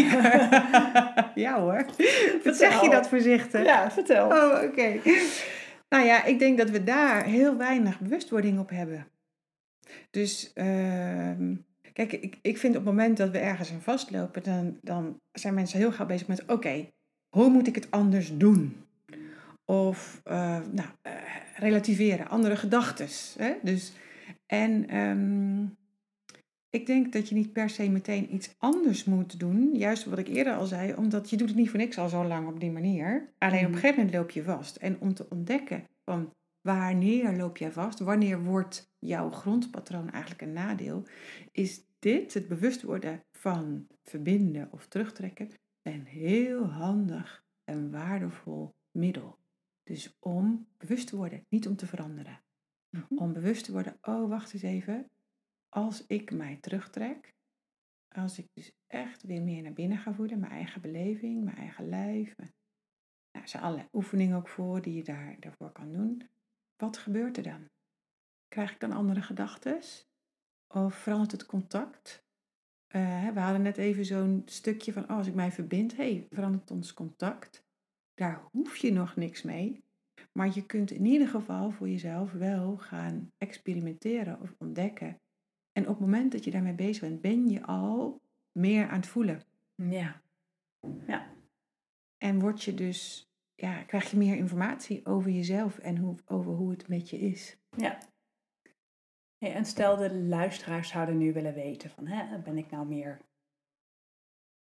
[1.44, 1.86] ja hoor.
[2.44, 3.64] Wat zeg je dat voorzichtig?
[3.64, 4.26] Ja, vertel.
[4.26, 5.00] Oh, oké.
[5.88, 9.06] Nou ja, ik denk dat we daar heel weinig bewustwording op hebben.
[10.14, 11.30] Dus uh,
[11.92, 15.54] kijk, ik, ik vind op het moment dat we ergens aan vastlopen, dan, dan zijn
[15.54, 16.88] mensen heel gauw bezig met: oké,
[17.28, 18.76] hoe moet ik het anders doen?
[19.64, 21.12] Of uh, nou, uh,
[21.56, 23.08] relativeren, andere gedachten.
[23.62, 23.92] Dus,
[24.46, 25.76] en um,
[26.70, 29.74] ik denk dat je niet per se meteen iets anders moet doen.
[29.74, 32.24] Juist wat ik eerder al zei, omdat je doet het niet voor niks al zo
[32.24, 33.32] lang op die manier.
[33.38, 33.80] Alleen op een mhm.
[33.80, 34.76] gegeven moment loop je vast.
[34.76, 36.32] En om te ontdekken van
[36.64, 41.06] wanneer loop jij vast, wanneer wordt jouw grondpatroon eigenlijk een nadeel,
[41.52, 45.50] is dit, het bewust worden van verbinden of terugtrekken,
[45.82, 49.38] een heel handig en waardevol middel.
[49.82, 52.42] Dus om bewust te worden, niet om te veranderen.
[52.90, 53.16] Mhm.
[53.16, 55.10] Om bewust te worden, oh wacht eens even,
[55.68, 57.34] als ik mij terugtrek,
[58.08, 61.88] als ik dus echt weer meer naar binnen ga voeden, mijn eigen beleving, mijn eigen
[61.88, 62.50] lijf, nou,
[63.30, 66.32] er zijn allerlei oefeningen ook voor die je daar, daarvoor kan doen.
[66.76, 67.68] Wat gebeurt er dan?
[68.48, 69.80] Krijg ik dan andere gedachten?
[70.68, 72.24] Of verandert het contact?
[72.88, 76.70] Uh, we hadden net even zo'n stukje van, oh, als ik mij verbind, hey, verandert
[76.70, 77.64] ons contact?
[78.14, 79.84] Daar hoef je nog niks mee.
[80.32, 85.20] Maar je kunt in ieder geval voor jezelf wel gaan experimenteren of ontdekken.
[85.72, 88.20] En op het moment dat je daarmee bezig bent, ben je al
[88.52, 89.42] meer aan het voelen.
[89.74, 90.22] Ja.
[91.06, 91.32] Ja.
[92.18, 96.70] En word je dus, ja, krijg je meer informatie over jezelf en hoe, over hoe
[96.70, 97.56] het met je is.
[97.76, 97.98] Ja
[99.52, 103.20] en stel de luisteraars zouden nu willen weten van, hè, ben ik nou meer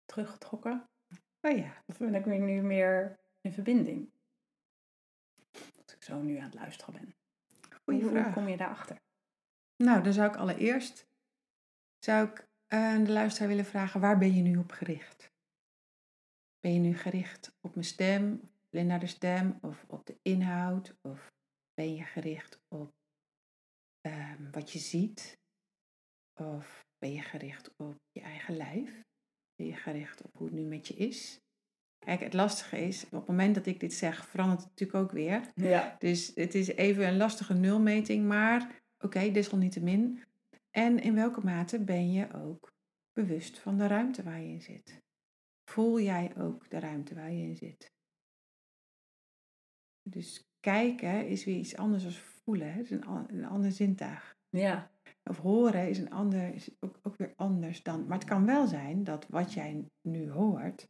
[0.04, 0.88] teruggetrokken?
[1.40, 1.82] Oh ja.
[1.86, 4.10] Of ben ik nu meer in verbinding?
[5.52, 7.14] Als ik zo nu aan het luisteren ben.
[7.84, 8.24] Goeie hoe, vraag.
[8.24, 9.00] hoe kom je daarachter?
[9.76, 11.06] Nou, dan zou ik allereerst
[11.98, 15.32] zou ik aan de luisteraar willen vragen, waar ben je nu op gericht?
[16.60, 20.96] Ben je nu gericht op mijn stem, alleen naar de stem, of op de inhoud,
[21.02, 21.32] of
[21.74, 22.94] ben je gericht op
[24.06, 25.38] Ehm, wat je ziet?
[26.34, 29.04] Of ben je gericht op je eigen lijf?
[29.54, 31.40] Ben je gericht op hoe het nu met je is?
[31.98, 35.12] Kijk, het lastige is, op het moment dat ik dit zeg, verandert het natuurlijk ook
[35.12, 35.50] weer.
[35.54, 35.96] Ja.
[35.98, 40.22] Dus het is even een lastige nulmeting, maar oké, okay, desalniettemin.
[40.70, 42.72] En in welke mate ben je ook
[43.12, 45.02] bewust van de ruimte waar je in zit?
[45.70, 47.94] Voel jij ook de ruimte waar je in zit?
[50.08, 52.72] Dus kijken is weer iets anders dan voelen.
[52.72, 54.36] Het is een, een ander zintuig.
[54.48, 54.90] Ja.
[55.24, 58.06] Of horen is, een ander, is ook, ook weer anders dan.
[58.06, 60.88] Maar het kan wel zijn dat wat jij nu hoort,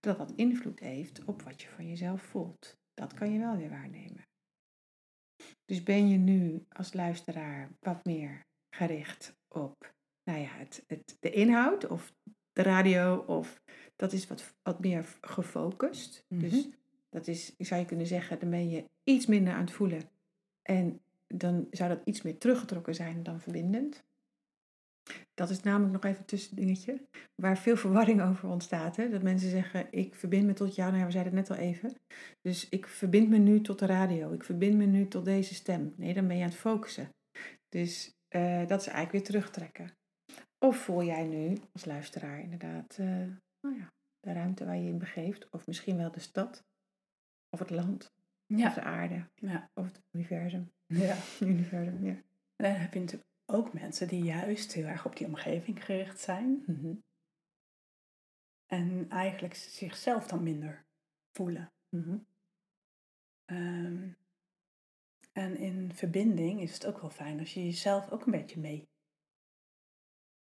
[0.00, 2.78] dat dat invloed heeft op wat je van jezelf voelt.
[2.94, 4.28] Dat kan je wel weer waarnemen.
[5.64, 11.30] Dus ben je nu als luisteraar wat meer gericht op nou ja, het, het, de
[11.30, 12.14] inhoud of
[12.52, 13.62] de radio of
[13.96, 16.24] dat is wat, wat meer gefocust.
[16.28, 16.40] Mhm.
[16.40, 16.68] Dus
[17.14, 20.02] dat is, zou je kunnen zeggen, dan ben je iets minder aan het voelen.
[20.62, 24.04] En dan zou dat iets meer teruggetrokken zijn dan verbindend.
[25.34, 28.96] Dat is namelijk nog even een tussendingetje, waar veel verwarring over ontstaat.
[28.96, 29.08] Hè?
[29.08, 31.96] Dat mensen zeggen, ik verbind me tot jou, nou we zeiden het net al even.
[32.40, 35.94] Dus ik verbind me nu tot de radio, ik verbind me nu tot deze stem.
[35.96, 37.08] Nee, dan ben je aan het focussen.
[37.68, 39.96] Dus eh, dat is eigenlijk weer terugtrekken.
[40.58, 43.06] Of voel jij nu als luisteraar inderdaad eh,
[43.60, 46.64] nou ja, de ruimte waar je in begeeft, of misschien wel de stad,
[47.54, 48.12] of het land,
[48.48, 48.74] of Ja.
[48.74, 49.70] de aarde, Ja.
[49.74, 50.72] of het universum.
[50.86, 51.16] ja.
[51.40, 52.12] universum ja.
[52.56, 56.20] En dan heb je natuurlijk ook mensen die juist heel erg op die omgeving gericht
[56.20, 56.62] zijn.
[56.66, 56.94] Mhm.
[58.66, 60.84] En eigenlijk zichzelf dan minder
[61.32, 61.72] voelen.
[61.88, 62.16] Mhm.
[63.44, 64.08] Ehm,
[65.32, 68.88] en in verbinding is het ook wel fijn als je jezelf ook een beetje mee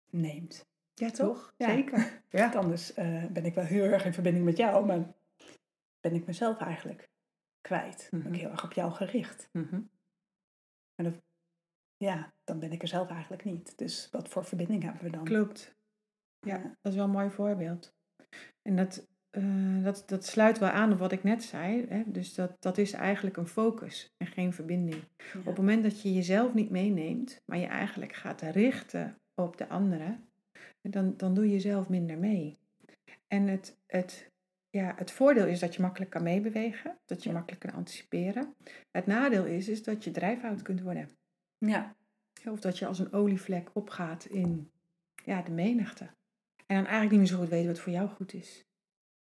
[0.09, 0.69] neemt.
[0.93, 1.27] Ja, Toch?
[1.27, 1.53] toch?
[1.57, 1.67] Ja.
[1.69, 2.21] Zeker.
[2.29, 2.39] Ja.
[2.41, 5.13] Want anders eh, ben ik wel heel erg in verbinding met jou, maar
[6.01, 7.09] ben ik mezelf eigenlijk
[7.61, 8.07] kwijt.
[8.11, 8.33] Ben Mhm.
[8.33, 9.49] ik heel erg op jou gericht.
[9.51, 9.81] Mhm.
[11.97, 13.77] Ja, dan ben ik er zelf eigenlijk niet.
[13.77, 15.23] Dus wat voor verbinding hebben we dan?
[15.23, 15.75] Klopt.
[16.39, 16.61] Ja, Ja.
[16.81, 17.93] dat is wel een mooi voorbeeld.
[18.61, 21.85] En dat, eh, dat, dat sluit wel aan op wat ik net zei.
[21.87, 22.03] Hè?
[22.05, 25.03] Dus dat, dat is eigenlijk een focus en geen verbinding.
[25.17, 25.39] Ja.
[25.39, 29.67] Op het moment dat je jezelf niet meeneemt, maar je eigenlijk gaat richten op de
[29.69, 30.29] anderen,
[30.81, 32.59] dan, dan doe je zelf minder mee.
[33.27, 34.31] En het, het,
[34.71, 37.35] ja, het voordeel is dat je makkelijk kan meebewegen, dat je Ja.
[37.35, 38.55] makkelijk kan anticiperen.
[38.91, 41.09] Het nadeel is, is dat je drijfhout kunt worden.
[41.57, 41.95] Ja,
[42.49, 44.71] Of dat je als een olievlek opgaat in
[45.25, 46.03] ja, de menigte.
[46.65, 48.65] En dan eigenlijk niet meer zo goed weet wat voor jou goed is.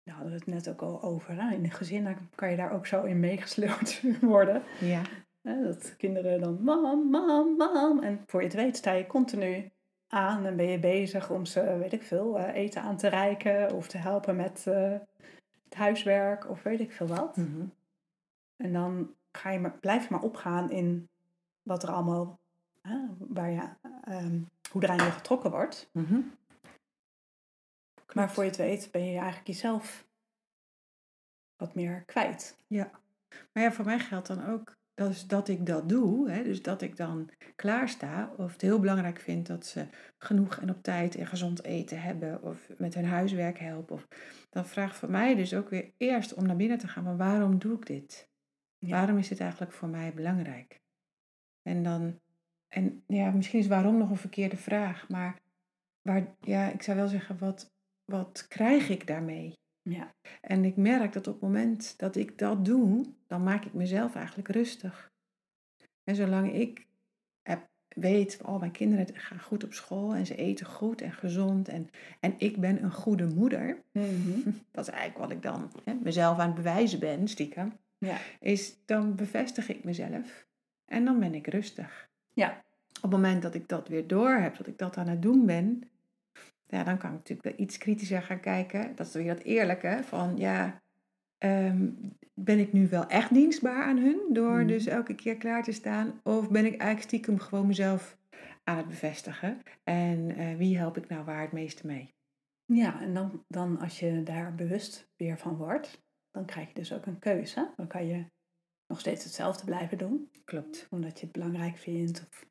[0.03, 1.43] daar hadden we het net ook al over.
[1.43, 1.55] Hè?
[1.55, 4.63] In een gezin kan je daar ook zo in meegesleurd worden.
[4.81, 5.03] Ja.
[5.43, 8.03] Dat kinderen dan mam, mam, mam.
[8.03, 9.71] En voor je het weet sta je continu
[10.09, 13.75] aan en ben je bezig om ze, weet ik veel, eh, eten aan te reiken.
[13.75, 14.95] Of te helpen met eh,
[15.69, 17.37] het huiswerk of weet ik veel wat.
[17.37, 17.67] Mhm.
[18.57, 21.09] En dan ga je maar, blijf je maar opgaan in
[21.63, 22.39] wat er allemaal,
[22.81, 23.69] hè, waar je,
[24.05, 25.89] ehm, hoe er aan je getrokken wordt.
[25.93, 26.21] Mhm.
[28.13, 30.07] Maar voor je het weet ben je eigenlijk jezelf
[31.57, 32.59] wat meer kwijt.
[33.53, 36.31] Maar ja, voor mij geldt dan ook dat, is dat ik dat doe.
[36.31, 38.33] Hè, dus dat ik dan klaarsta.
[38.37, 39.87] Of het heel belangrijk vind dat ze
[40.19, 42.43] genoeg en op tijd en gezond eten hebben.
[42.43, 43.95] Of met hun huiswerk helpen.
[43.95, 44.09] Of,
[44.51, 47.05] dan vraagt voor mij dus ook weer eerst om naar binnen te gaan.
[47.05, 48.29] Maar waarom doe ik dit?
[48.79, 48.91] Ja.
[48.91, 50.81] Waarom is dit eigenlijk voor mij belangrijk?
[51.63, 52.21] En dan,
[52.69, 55.09] en ja, misschien is waarom nog een verkeerde vraag.
[55.09, 55.41] Maar
[56.03, 59.53] waar, ja, ik zou wel zeggen, wat, wat krijg ik daarmee?
[59.89, 60.15] Ja.
[60.41, 64.15] En ik merk dat op het moment dat ik dat doe, dan maak ik mezelf
[64.15, 65.13] eigenlijk rustig.
[66.05, 66.87] En zolang ik
[67.43, 71.69] heb, weet, oh, mijn kinderen gaan goed op school en ze eten goed en gezond
[71.69, 74.51] en, en ik ben een goede moeder, Mhm.
[74.73, 78.19] dat is eigenlijk wat ik dan hè, mezelf aan het bewijzen ben, stiekem, Ja.
[78.41, 80.47] is dan bevestig ik mezelf
[80.85, 82.09] en dan ben ik rustig.
[82.33, 82.65] Ja.
[82.97, 85.47] Op het moment dat ik dat weer door heb, dat ik dat aan het doen
[85.47, 85.83] ben,
[86.69, 88.97] ja, dan kan ik natuurlijk wel iets kritischer gaan kijken.
[88.97, 90.83] Dat is weer dat eerlijke van, ja,
[91.39, 91.91] ehm,
[92.35, 94.67] ben ik nu wel echt dienstbaar aan hun door Mhm.
[94.67, 96.21] dus elke keer klaar te staan?
[96.23, 98.17] Of ben ik eigenlijk stiekem gewoon mezelf
[98.65, 99.63] aan het bevestigen?
[99.85, 102.15] En eh, wie help ik nou waar het meeste mee?
[102.65, 106.93] Ja, en dan, dan als je daar bewust weer van wordt, dan krijg je dus
[106.93, 107.73] ook een keuze.
[107.77, 108.25] Dan kan je
[108.87, 110.87] nog steeds hetzelfde blijven doen, Klopt.
[110.91, 112.27] omdat je het belangrijk vindt.
[112.31, 112.47] Of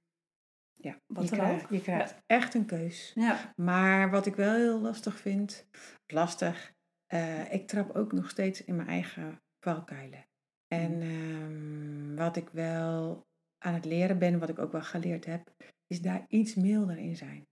[0.85, 1.69] Ja, Wat je, dan krijgt, ook.
[1.71, 3.11] je krijgt echt een keus.
[3.15, 5.67] Ja, Maar wat ik wel heel lastig vind,
[6.07, 6.73] lastig,
[7.05, 10.25] eh, ik trap ook nog steeds in mijn eigen valkuilen.
[10.67, 15.53] En ehm, wat ik wel aan het leren ben, wat ik ook wel geleerd heb,
[15.87, 17.47] is daar iets milder in zijn.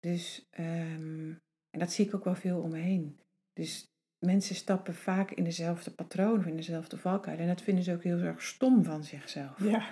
[0.00, 1.30] Dus, ehm,
[1.70, 3.20] en dat zie ik ook wel veel om me heen.
[3.52, 7.42] Dus mensen stappen vaak in dezelfde patroon of in dezelfde valkuilen.
[7.44, 9.62] En dat vinden ze ook heel erg stom van zichzelf.
[9.62, 9.86] ja.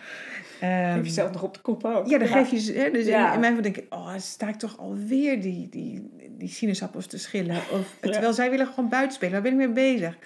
[0.60, 2.06] Ehm, geef jezelf nog op de kop ook.
[2.06, 2.88] ja, dan geef je ze.
[2.92, 3.28] Dus Ja.
[3.28, 7.18] in, in mijn denk ik, oh, sta ik toch alweer die, die, die sinaasappels te
[7.18, 7.56] schillen.
[7.56, 8.10] Of, Ja.
[8.10, 9.32] Terwijl zij willen gewoon buiten spelen.
[9.32, 10.18] Waar ben ik mee bezig?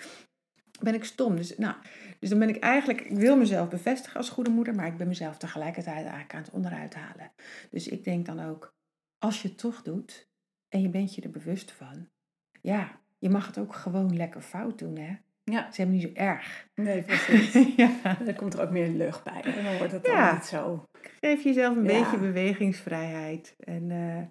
[0.80, 1.36] Ben ik stom?
[1.36, 1.74] Dus, nou,
[2.20, 5.08] dus dan ben ik eigenlijk, ik wil mezelf bevestigen als goede moeder, maar ik ben
[5.08, 7.32] mezelf tegelijkertijd eigenlijk aan het onderuit halen.
[7.70, 8.74] Dus ik denk dan ook,
[9.18, 10.28] als je het toch doet
[10.68, 12.08] en je bent je er bewust van,
[12.62, 15.16] ja, je mag het ook gewoon lekker fout doen, hè?
[15.44, 16.68] Ja, is helemaal niet zo erg.
[16.74, 17.52] nee, precies.
[17.76, 17.90] ja.
[18.24, 19.40] Dan komt er ook meer lucht bij.
[19.42, 20.32] En dan wordt het dan Ja.
[20.32, 20.84] niet zo.
[21.20, 22.00] Geef jezelf een Ja.
[22.00, 23.54] beetje bewegingsvrijheid.
[23.58, 24.22] En eh,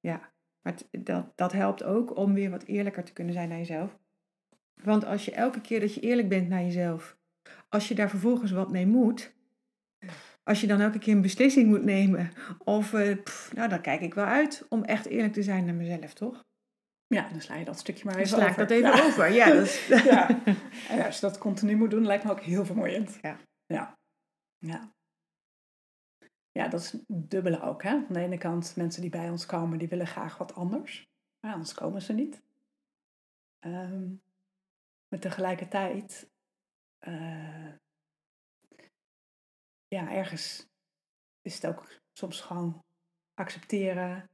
[0.00, 0.32] ja,
[0.62, 3.98] maar dat, dat helpt ook om weer wat eerlijker te kunnen zijn naar jezelf.
[4.82, 7.16] Want als je elke keer dat je eerlijk bent naar jezelf,
[7.68, 9.34] als je daar vervolgens wat mee moet,
[10.42, 12.30] als je dan elke keer een beslissing moet nemen.
[12.58, 15.74] Of, eh, pff, nou, dan kijk ik wel uit om echt eerlijk te zijn naar
[15.74, 16.44] mezelf, toch?
[17.06, 18.66] Ja, dan sla je dat stukje maar Dan even sla ik over.
[18.66, 19.04] dat even ja.
[19.04, 19.32] over.
[19.32, 20.44] Ja, dat is, Ja.
[20.88, 23.18] En als je dat continu moet doen, lijkt me ook heel vermoeiend.
[23.22, 23.36] Ja.
[23.66, 23.98] Ja.
[24.58, 24.94] Ja,
[26.52, 27.82] ja dat is dubbele ook.
[27.82, 27.90] Hè?
[27.90, 31.08] Aan de ene kant, mensen die bij ons komen, die willen graag wat anders.
[31.40, 32.42] Maar anders komen ze niet.
[33.58, 34.08] Ehm,
[35.08, 36.30] maar tegelijkertijd,
[36.98, 37.72] eh,
[39.88, 40.66] ja, ergens
[41.42, 42.84] is het ook soms gewoon
[43.34, 44.30] accepteren.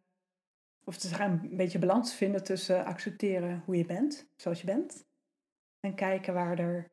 [0.85, 4.67] Of het is gewoon een beetje balans vinden tussen accepteren hoe je bent, zoals je
[4.67, 5.05] bent.
[5.81, 6.91] En kijken waar er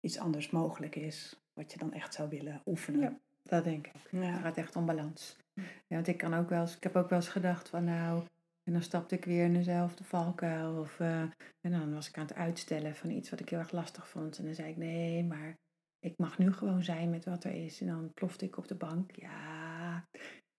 [0.00, 3.00] iets anders mogelijk is, wat je dan echt zou willen oefenen.
[3.00, 3.18] Ja.
[3.42, 3.92] dat denk ik.
[4.10, 4.36] Het Ja.
[4.36, 5.36] gaat echt om balans.
[5.54, 8.22] Ja, want ik kan ook wel eens, ik heb ook wel eens gedacht van nou,
[8.64, 10.80] en dan stapte ik weer in dezelfde valkuil.
[10.80, 11.20] Of, eh,
[11.60, 14.38] en dan was ik aan het uitstellen van iets wat ik heel erg lastig vond.
[14.38, 15.58] En dan zei ik nee, maar
[15.98, 17.80] ik mag nu gewoon zijn met wat er is.
[17.80, 19.10] En dan plofte ik op de bank.
[19.16, 20.04] Ja,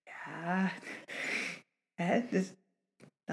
[0.04, 0.70] ja.
[1.94, 2.54] Hè, dus,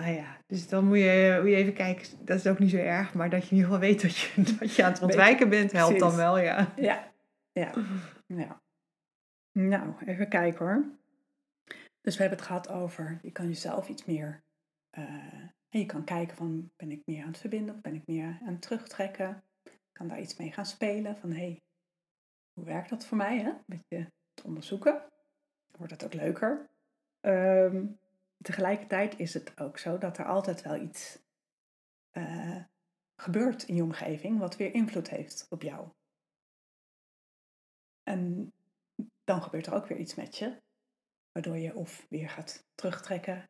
[0.02, 2.26] nou ja, dus dan moet je, moet je even kijken.
[2.26, 4.42] Dat is ook niet zo erg, maar dat je in ieder geval weet dat je,
[4.60, 6.74] dat je aan het ontwijken bent, helpt dan wel, ja.
[6.76, 7.12] Ja,
[7.52, 7.74] ja,
[8.26, 8.62] ja.
[9.52, 10.86] Nou, even kijken hoor.
[12.02, 14.44] Dus we hebben het gehad over, je kan jezelf iets meer,
[14.90, 15.04] eh,
[15.70, 18.38] en je kan kijken van, ben ik meer aan het verbinden of ben ik meer
[18.42, 19.44] aan het terugtrekken?
[19.92, 21.62] Kan daar iets mee gaan spelen van, hé, hey,
[22.54, 23.38] hoe werkt dat voor mij?
[23.40, 23.50] Hè?
[23.50, 25.02] Een beetje te onderzoeken.
[25.78, 26.70] Wordt het ook leuker.
[27.20, 27.86] Ehm,
[28.44, 31.20] tegelijkertijd is het ook zo dat er altijd wel iets
[32.12, 32.64] eh,
[33.22, 35.90] gebeurt in je omgeving wat weer invloed heeft op jou.
[38.04, 38.52] En
[39.24, 40.62] dan gebeurt er ook weer iets met je,
[41.32, 43.50] waardoor je of weer gaat terugtrekken,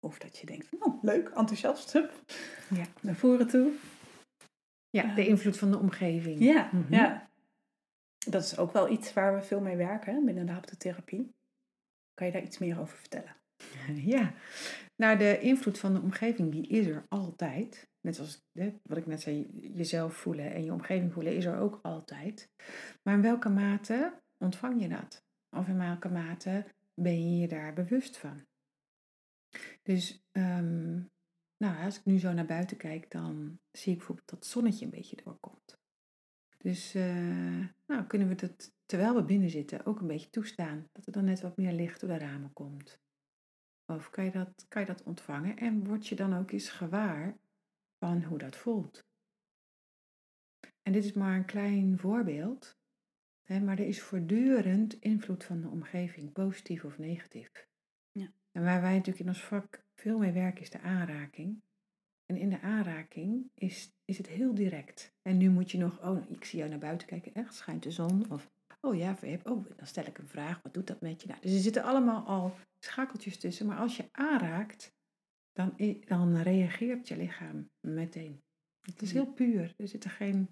[0.00, 2.12] of dat je denkt, van, oh leuk, enthousiast, hup,
[2.70, 2.84] Ja.
[3.00, 3.72] naar voren toe.
[4.90, 6.40] Ja, de invloed van de omgeving.
[6.40, 6.94] Ja, Mhm.
[6.94, 7.30] ja.
[8.26, 11.34] Dat is ook wel iets waar we veel mee werken hè, binnen de haptotherapie.
[12.14, 13.36] Kan je daar iets meer over vertellen?
[14.14, 14.34] Ja,
[14.96, 17.90] nou de invloed van de omgeving die is er altijd.
[18.00, 18.42] Net zoals
[18.82, 22.50] wat ik net zei, jezelf voelen en je omgeving voelen is er ook altijd.
[23.02, 25.24] Maar in welke mate ontvang je dat?
[25.56, 28.46] Of in welke mate ben je je daar bewust van?
[29.82, 31.00] Dus ehm,
[31.56, 34.84] nou, als ik nu zo naar buiten kijk, dan zie ik bijvoorbeeld dat het zonnetje
[34.84, 35.80] een beetje doorkomt.
[36.58, 40.88] Dus eh, nou, kunnen we dat, terwijl we binnen zitten, ook een beetje toestaan.
[40.92, 43.00] Dat er dan net wat meer licht door de ramen komt.
[43.86, 47.38] Of kan je, dat, kan je dat ontvangen en word je dan ook eens gewaar
[47.98, 49.04] van hoe dat voelt?
[50.82, 52.78] En dit is maar een klein voorbeeld,
[53.42, 57.68] hè, maar er is voortdurend invloed van de omgeving, positief of negatief.
[58.10, 58.32] Ja.
[58.52, 61.62] En waar wij natuurlijk in ons vak veel mee werken is de aanraking.
[62.26, 65.14] En in de aanraking is, is het heel direct.
[65.22, 67.90] En nu moet je nog, oh, ik zie jou naar buiten kijken, echt, schijnt de
[67.90, 68.30] zon?
[68.30, 71.28] Of, oh ja, oh, dan stel ik een vraag, wat doet dat met je?
[71.28, 73.66] Nou, dus er zitten allemaal al schakeltjes tussen.
[73.66, 74.92] Maar als je aanraakt,
[75.52, 78.42] dan, dan reageert je lichaam meteen.
[78.80, 79.74] Het is heel puur.
[79.76, 80.48] Er zitten geen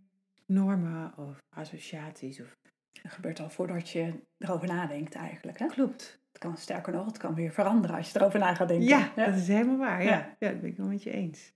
[0.47, 2.41] normen of associaties.
[2.41, 2.57] Of...
[3.03, 5.59] Dat gebeurt al voordat je erover nadenkt eigenlijk.
[5.59, 5.67] Hè?
[5.67, 6.21] Klopt.
[6.31, 8.87] Het kan sterker nog, het kan weer veranderen als je erover na gaat denken.
[8.87, 10.03] Ja, dat is helemaal waar.
[10.03, 10.11] Ja.
[10.11, 10.37] Ja.
[10.39, 10.51] Ja.
[10.51, 11.53] dat ben ik wel met je eens.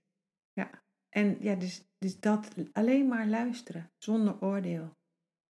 [0.53, 0.83] Ja.
[1.09, 4.97] En ja, dus, dus dat alleen maar luisteren, zonder oordeel.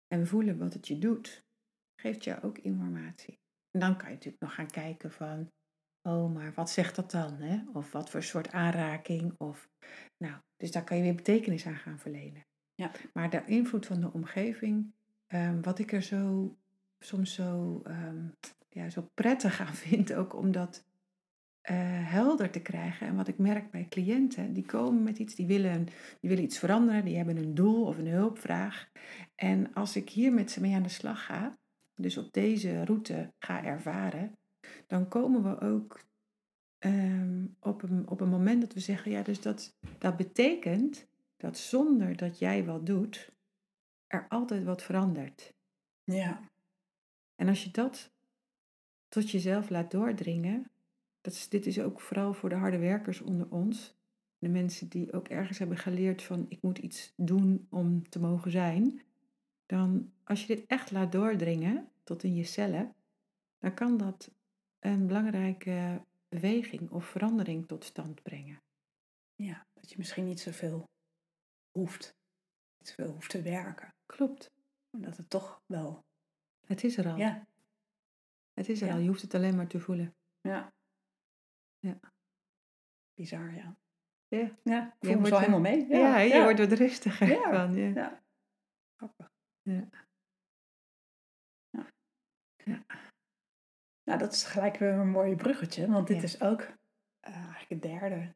[0.07, 1.45] En voelen wat het je doet,
[2.01, 3.39] geeft je ook informatie.
[3.75, 5.51] En dan kan je natuurlijk nog gaan kijken van,
[6.03, 7.41] oh, maar wat zegt dat dan?
[7.41, 7.59] Hè?
[7.73, 9.35] Of wat voor soort aanraking?
[9.39, 9.71] Of,
[10.17, 12.47] nou, dus daar kan je weer betekenis aan gaan verlenen.
[12.75, 12.91] Ja.
[13.13, 14.93] Maar de invloed van de omgeving,
[15.27, 16.57] ehm, wat ik er zo
[16.99, 18.27] soms zo, ehm,
[18.69, 20.85] ja, zo prettig aan vind, ook om dat
[21.61, 21.77] eh,
[22.11, 23.07] helder te krijgen.
[23.07, 25.85] En wat ik merk bij cliënten, die komen met iets, die willen,
[26.21, 28.91] die willen iets veranderen, die hebben een doel of een hulpvraag.
[29.35, 31.59] En als ik hier met ze mee aan de slag ga,
[31.97, 34.37] dus op deze route ga ervaren,
[34.87, 36.05] dan komen we ook
[36.79, 41.59] ehm, op, een, op een moment dat we zeggen, ja, dus dat, dat betekent dat
[41.59, 43.33] zonder dat jij wat doet,
[44.07, 45.55] er altijd wat verandert.
[46.05, 46.51] Ja,
[47.37, 48.13] En als je dat
[49.09, 50.71] tot jezelf laat doordringen,
[51.21, 53.97] dat is, dit is ook vooral voor de harde werkers onder ons,
[54.39, 58.51] de mensen die ook ergens hebben geleerd van ik moet iets doen om te mogen
[58.51, 59.03] zijn,
[59.67, 62.95] dan als je dit echt laat doordringen tot in je cellen,
[63.59, 64.31] dan kan dat
[64.79, 68.63] een belangrijke beweging of verandering tot stand brengen.
[69.35, 70.89] ja, dat je misschien niet zoveel
[71.79, 72.15] hoeft.
[72.79, 73.95] Niet zoveel hoeft te werken.
[74.07, 74.51] Klopt,
[74.91, 76.05] Dat het toch wel.
[76.67, 77.17] het is er al.
[77.17, 77.47] Ja,
[78.55, 78.93] Het is er Ja.
[78.95, 80.15] al, je hoeft het alleen maar te voelen.
[80.41, 80.73] ja.
[81.79, 81.99] Ja.
[83.15, 83.77] Bizar, ja.
[84.29, 85.87] Ja, Ja, Je wordt zo er- helemaal mee.
[85.89, 87.75] ja, je wordt wat rustiger van.
[87.75, 87.89] Ja.
[87.95, 88.23] Ja.
[88.97, 89.31] Grappig.
[89.63, 89.89] Ja.
[92.65, 92.83] Ja.
[94.05, 96.23] Nou, dat is gelijk weer een mooi bruggetje, want dit Ja.
[96.23, 96.61] is ook
[97.21, 98.35] eh, eigenlijk het derde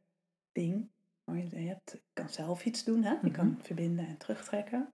[0.53, 0.89] ding.
[1.24, 3.11] Je hebt, je kan zelf iets doen, hè?
[3.12, 3.33] je Mhm.
[3.33, 4.93] kan verbinden en terugtrekken.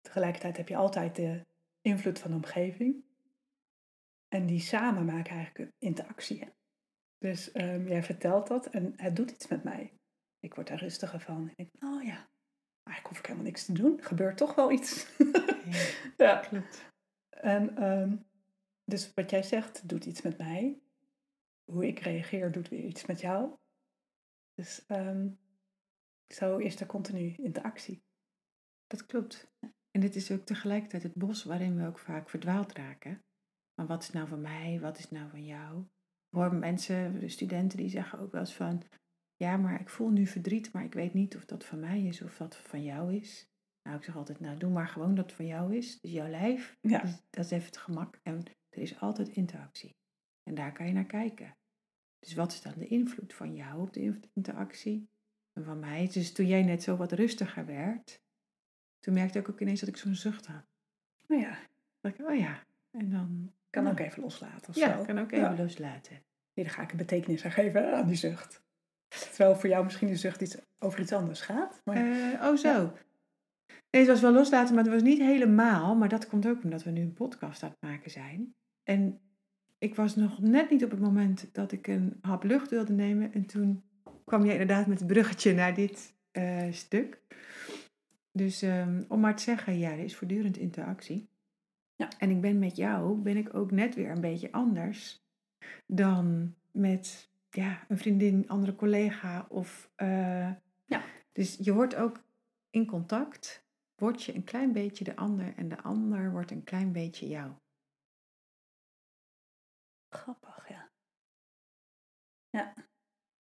[0.00, 1.46] Tegelijkertijd heb je altijd de
[1.80, 3.04] invloed van de omgeving.
[4.28, 6.40] En die samen maken eigenlijk een interactie.
[6.40, 6.48] Hè?
[7.18, 9.92] Dus ehm, jij vertelt dat en het doet iets met mij.
[10.40, 11.48] Ik word er rustiger van.
[11.48, 12.28] Ik denk, oh ja,
[12.84, 13.98] eigenlijk hoef ik helemaal niks te doen.
[13.98, 15.06] Er gebeurt toch wel iets.
[15.18, 15.84] Ja,
[16.26, 16.36] ja.
[16.36, 16.84] klopt.
[17.40, 18.16] En ehm,
[18.84, 20.80] dus wat jij zegt, doet iets met mij.
[21.64, 23.56] Hoe ik reageer, doet weer iets met jou.
[24.54, 24.86] Dus
[26.28, 28.02] zo is er continu interactie.
[28.86, 29.52] Dat klopt.
[29.90, 33.22] En dit is ook tegelijkertijd het bos waarin we ook vaak verdwaald raken.
[33.74, 34.80] Maar wat is nou van mij?
[34.80, 35.84] Wat is nou van jou?
[36.36, 38.82] Hoor mensen, de studenten die zeggen ook wel eens van...
[39.36, 42.22] Ja, maar ik voel nu verdriet, maar ik weet niet of dat van mij is
[42.22, 43.48] of dat van jou is.
[43.82, 45.92] Nou, ik zeg altijd, nou doe maar gewoon dat het van jou is.
[45.94, 46.76] Het is jouw lijf.
[46.80, 47.00] Ja.
[47.00, 48.18] Dus dat is even het gemak.
[48.22, 49.96] En er is altijd interactie.
[50.42, 51.56] En daar kan je naar kijken.
[52.18, 55.08] Dus wat is dan de invloed van jou op de in- interactie?
[55.52, 56.08] En van mij.
[56.12, 58.20] Dus toen jij net zo wat rustiger werd,
[58.98, 60.64] toen merkte ik ook ineens dat ik zo'n zucht had.
[61.26, 61.58] Nou ja,
[62.00, 62.62] Dat ik, oh ja.
[62.90, 63.52] En dan.
[63.70, 65.04] kan ook even loslaten of Ja, zo.
[65.04, 65.36] kan ook Ja.
[65.52, 66.12] even loslaten.
[66.54, 68.62] Nee, dan ga ik een betekenis aan geven aan die zucht.
[69.08, 71.80] Terwijl voor jou misschien die zucht iets, over iets anders gaat.
[71.84, 72.92] Maar Eh, oh, zo.
[73.90, 75.94] Nee, het was wel loslaten, maar het was niet helemaal.
[75.96, 78.54] Maar dat komt ook omdat we nu een podcast aan het maken zijn.
[78.82, 79.20] En
[79.78, 83.32] ik was nog net niet op het moment dat ik een hap lucht wilde nemen.
[83.32, 83.82] En toen
[84.24, 87.20] kwam je inderdaad met het bruggetje naar dit eh, stuk.
[88.32, 91.28] Dus ehm, om maar te zeggen, ja, er is voortdurend interactie.
[91.96, 92.08] Ja.
[92.18, 95.24] En ik ben met jou, ben ik ook net weer een beetje anders
[95.86, 99.90] dan met ja, een vriendin, andere collega of...
[99.94, 100.50] eh,
[100.84, 101.02] Ja.
[101.32, 102.22] Dus je wordt ook
[102.70, 103.64] in contact,
[104.00, 107.52] word je een klein beetje de ander en de ander wordt een klein beetje jou.
[110.14, 110.90] grappig, ja.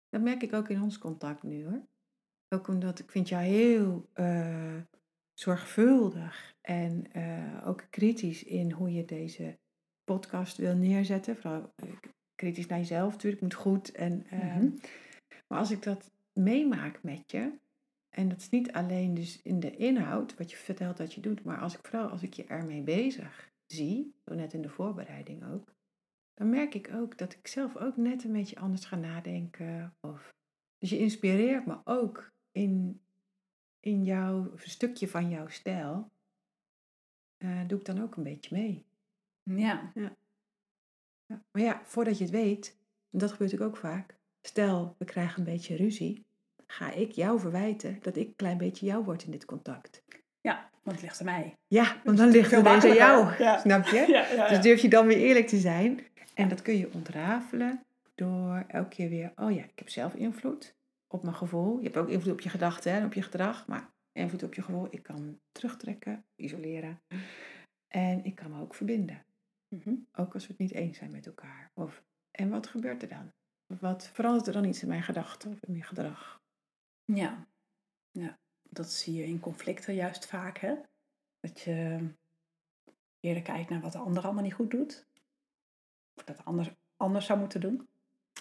[0.09, 1.87] Dat merk ik ook in ons contact nu hoor.
[2.49, 4.83] Ook omdat ik vind jou heel eh,
[5.35, 9.59] zorgvuldig en eh, ook kritisch in hoe je deze
[10.05, 11.37] podcast wil neerzetten.
[11.37, 11.75] Vooral
[12.35, 13.93] kritisch naar jezelf natuurlijk, moet goed.
[13.93, 14.77] En, ehm, Mhm.
[15.49, 17.59] Maar als ik dat meemaak met je,
[18.19, 21.45] en dat is niet alleen dus in de inhoud, wat je vertelt dat je doet,
[21.45, 25.45] maar als ik vooral als ik je ermee bezig zie, zo net in de voorbereiding
[25.45, 25.75] ook,
[26.35, 29.95] dan merk ik ook dat ik zelf ook net een beetje anders ga nadenken.
[30.01, 30.35] Of,
[30.79, 33.01] dus je inspireert me ook in,
[33.81, 36.11] in jouw stukje van jouw stijl.
[37.37, 38.85] eh, doe ik dan ook een beetje mee.
[39.43, 40.17] Ja, Ja.
[41.27, 42.79] Maar ja, voordat je het weet,
[43.11, 44.19] en dat gebeurt ook vaak.
[44.41, 46.28] Stel, we krijgen een beetje ruzie.
[46.73, 50.03] Ga ik jou verwijten dat ik een klein beetje jou word in dit contact?
[50.41, 51.57] ja, want het ligt aan mij.
[51.67, 53.43] Ja, want dan ligt het ineens aan jou.
[53.43, 53.59] Ja.
[53.59, 54.07] Snap je?
[54.09, 56.01] Ja, ja, Dus durf je dan weer eerlijk te zijn.
[56.35, 60.75] En dat kun je ontrafelen door elke keer weer, oh ja, ik heb zelf invloed
[61.07, 61.79] op mijn gevoel.
[61.79, 64.63] Je hebt ook invloed op je gedachten en op je gedrag, maar invloed op je
[64.63, 64.87] gevoel.
[64.91, 67.01] Ik kan terugtrekken, isoleren.
[67.89, 69.25] En ik kan me ook verbinden.
[69.69, 69.95] Mhm.
[70.13, 71.71] Ook als we het niet eens zijn met elkaar.
[71.75, 73.33] Of, en wat gebeurt er dan?
[73.81, 76.41] Wat verandert er dan iets in mijn gedachten of in mijn gedrag?
[77.15, 77.47] Ja.
[78.11, 80.75] ja, dat zie je in conflicten juist vaak, hè?
[81.41, 82.09] Dat je
[83.21, 85.07] eerder kijkt naar wat de ander allemaal niet goed doet.
[86.15, 87.89] Of dat de ander anders zou moeten doen.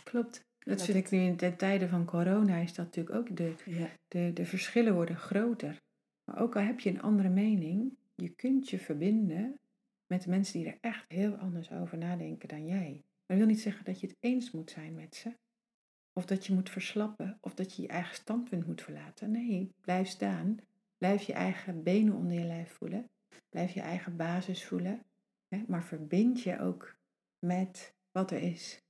[0.03, 0.45] Klopt.
[0.59, 3.53] Dat dat vind ik nu in de tijden van corona is dat natuurlijk ook de,
[3.65, 3.89] Ja.
[4.07, 5.82] de, de verschillen worden groter.
[6.24, 9.59] Maar ook al heb je een andere mening, je kunt je verbinden
[10.07, 12.91] met mensen die er echt heel anders over nadenken dan jij.
[12.93, 15.34] Maar dat wil niet zeggen dat je het eens moet zijn met ze.
[16.18, 17.38] Of dat je moet verslappen.
[17.41, 19.32] Of dat je je eigen standpunt moet verlaten.
[19.32, 20.59] Nee, blijf staan.
[20.97, 23.09] Blijf je eigen benen onder je lijf voelen.
[23.49, 25.03] Blijf je eigen basis voelen.
[25.47, 25.63] Hè?
[25.68, 26.95] Maar verbind je ook
[27.39, 28.84] met wat er is.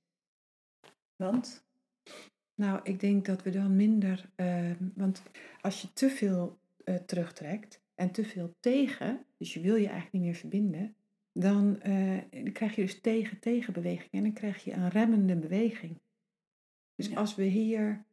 [1.15, 1.65] Want?
[2.55, 4.29] Nou, ik denk dat we dan minder.
[4.35, 5.23] eh, want
[5.61, 10.13] als je te veel eh, terugtrekt en te veel tegen, dus je wil je eigenlijk
[10.13, 10.95] niet meer verbinden,
[11.31, 15.99] dan, eh, dan krijg je dus tegen-tegenbeweging en dan krijg je een remmende beweging.
[16.97, 17.17] Dus Ja.
[17.17, 18.05] als we hier,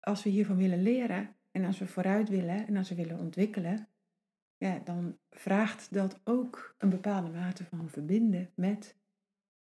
[0.00, 3.88] als we hiervan willen leren en als we vooruit willen en als we willen ontwikkelen,
[4.56, 8.96] ja, dan vraagt dat ook een bepaalde mate van verbinden met,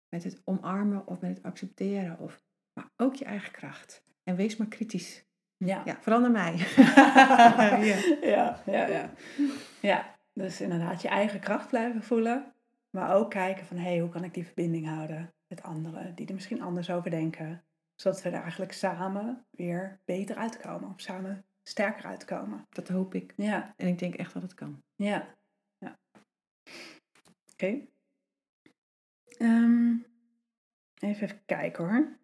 [0.09, 4.03] met het omarmen of met het accepteren of maar ook je eigen kracht.
[4.25, 5.25] En wees maar kritisch.
[5.57, 5.83] Ja.
[5.85, 6.57] Ja, verander mij.
[6.57, 7.77] ja.
[7.77, 7.99] Ja.
[8.23, 9.11] ja, ja, ja.
[9.81, 12.53] Ja, dus inderdaad je eigen kracht blijven voelen.
[12.91, 16.27] Maar ook kijken van, hé, hey, hoe kan ik die verbinding houden met anderen die
[16.27, 17.65] er misschien anders over denken.
[17.95, 20.91] Zodat we er eigenlijk samen weer beter uitkomen.
[20.91, 22.67] Of samen sterker uitkomen.
[22.69, 23.33] Dat hoop ik.
[23.37, 24.83] Ja, En ik denk echt dat het kan.
[24.95, 25.35] ja,
[25.79, 25.99] ja.
[27.53, 27.87] Oké.
[29.39, 29.97] Ehm,
[30.99, 32.19] even, even kijken hoor.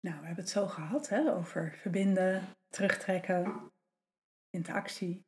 [0.00, 3.72] Nou, we hebben het zo gehad hè, over verbinden, terugtrekken,
[4.50, 5.26] interactie.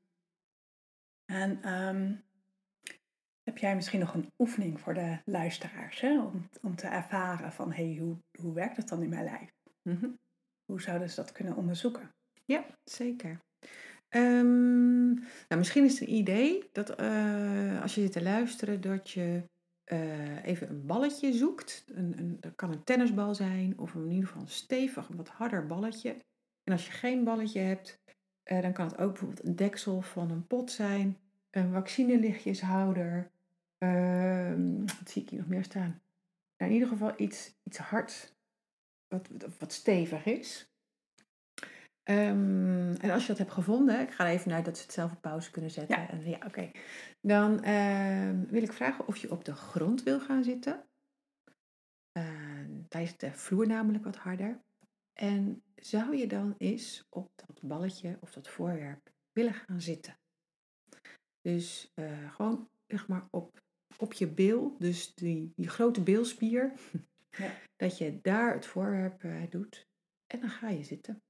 [1.24, 2.16] En ehm,
[3.50, 7.72] heb jij misschien nog een oefening voor de luisteraars hè, om, om te ervaren van
[7.72, 9.50] hey, hoe, hoe werkt het dan in mijn lijf?
[9.82, 10.08] Mhm.
[10.64, 12.10] Hoe zouden ze dat kunnen onderzoeken?
[12.44, 13.40] Ja, zeker.
[14.08, 19.10] Ehm, nou, misschien is het een idee dat eh, als je zit te luisteren, dat
[19.10, 19.42] je
[19.84, 21.84] eh, even een balletje zoekt.
[21.94, 25.66] Een, een, dat kan een tennisbal zijn of in ieder geval een stevig, wat harder
[25.66, 26.10] balletje.
[26.64, 28.00] En als je geen balletje hebt,
[28.44, 31.18] uh, dan kan het ook bijvoorbeeld een deksel van een pot zijn,
[31.50, 33.30] een vaccinelichtjeshouder.
[33.84, 36.02] Uh, wat zie ik hier nog meer staan?
[36.56, 38.36] Nou, in ieder geval iets, iets hard,
[39.08, 39.28] wat,
[39.58, 40.72] wat stevig is.
[42.04, 44.92] Um, en als je dat hebt gevonden, ik ga er even naar dat ze het
[44.92, 46.00] zelf op pauze kunnen zetten.
[46.00, 46.70] Ja, en, ja oké.
[47.20, 50.84] Dan uh, wil ik vragen of je op de grond wil gaan zitten.
[52.18, 54.60] Uh, daar is de vloer namelijk wat harder.
[55.12, 60.18] En zou je dan eens op dat balletje of dat voorwerp willen gaan zitten?
[61.40, 63.28] Dus uh, gewoon zeg maar
[64.10, 66.72] op, je bil, dus die, die grote bilspier,
[67.38, 67.58] ja.
[67.76, 69.88] dat je daar het voorwerp uh, doet.
[70.26, 71.22] En dan ga je zitten.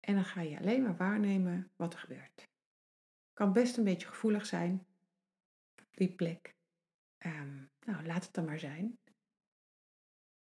[0.00, 2.48] En dan ga je alleen maar waarnemen wat er gebeurt.
[3.32, 4.86] Kan best een beetje gevoelig zijn,
[5.90, 6.54] die plek.
[7.26, 8.98] Um, nou, laat het dan maar zijn.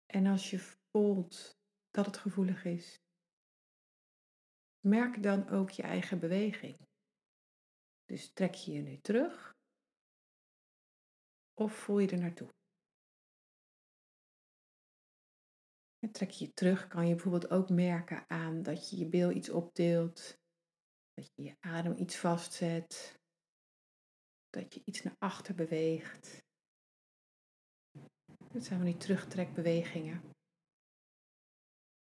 [0.05, 0.59] En als je
[0.91, 1.57] voelt
[1.91, 3.01] dat het gevoelig is,
[4.79, 6.77] merk dan ook je eigen beweging.
[8.05, 9.48] Dus trek je je nu terug
[11.59, 12.49] of voel je er naartoe?
[15.99, 19.31] En trek je je terug, kan je bijvoorbeeld ook merken aan dat je je bil
[19.31, 20.37] iets opdeelt,
[21.13, 23.19] dat je je adem iets vastzet,
[24.49, 26.47] dat je iets naar achter beweegt.
[28.53, 30.21] Dat zijn van die terugtrekbewegingen.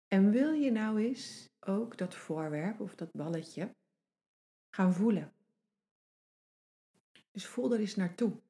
[0.07, 3.77] En wil je nou eens ook dat voorwerp of dat balletje
[4.75, 5.33] gaan voelen?
[7.31, 8.45] Dus voel er eens naartoe.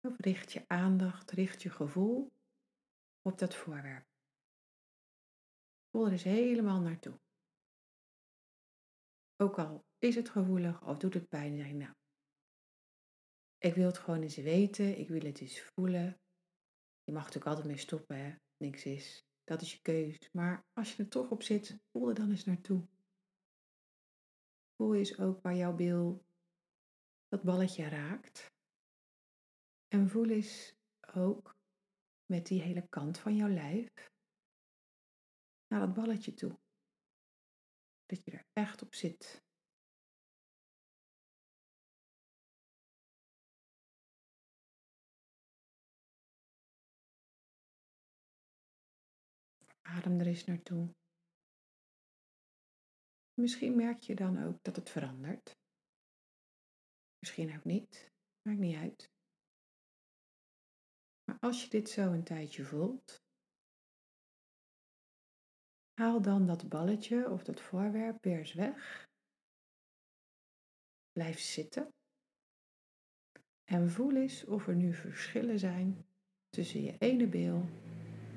[0.00, 2.32] Richt je aandacht, richt je gevoel
[3.22, 4.06] op dat voorwerp.
[5.90, 7.20] Voel er eens helemaal naartoe.
[9.36, 11.94] Ook al is het gevoelig of doet het pijn, zeg nou.
[13.58, 16.20] Ik wil het gewoon eens weten, ik wil het eens voelen.
[17.04, 19.24] Je mag natuurlijk altijd mee stoppen, niks is.
[19.44, 20.30] Dat is je keus.
[20.32, 22.86] Maar als je er toch op zit, voel er dan eens naartoe.
[24.76, 26.24] Voel eens ook waar jouw bil
[27.28, 28.52] dat balletje raakt.
[29.90, 30.74] En voel eens
[31.14, 31.56] ook
[32.26, 34.10] met die hele kant van jouw lijf
[35.66, 36.58] naar dat balletje toe.
[38.06, 39.42] Dat je er echt op zit.
[49.82, 50.94] Adem er eens naartoe.
[53.34, 55.58] Misschien merk je dan ook dat het verandert.
[57.18, 58.10] Misschien ook niet.
[58.42, 59.09] Maakt niet uit.
[61.30, 63.22] Maar als je dit zo een tijdje voelt,
[66.00, 69.08] haal dan dat balletje of dat voorwerp weer eens weg.
[71.12, 71.88] Blijf zitten.
[73.64, 76.06] En voel eens of er nu verschillen zijn
[76.48, 77.68] tussen je ene bil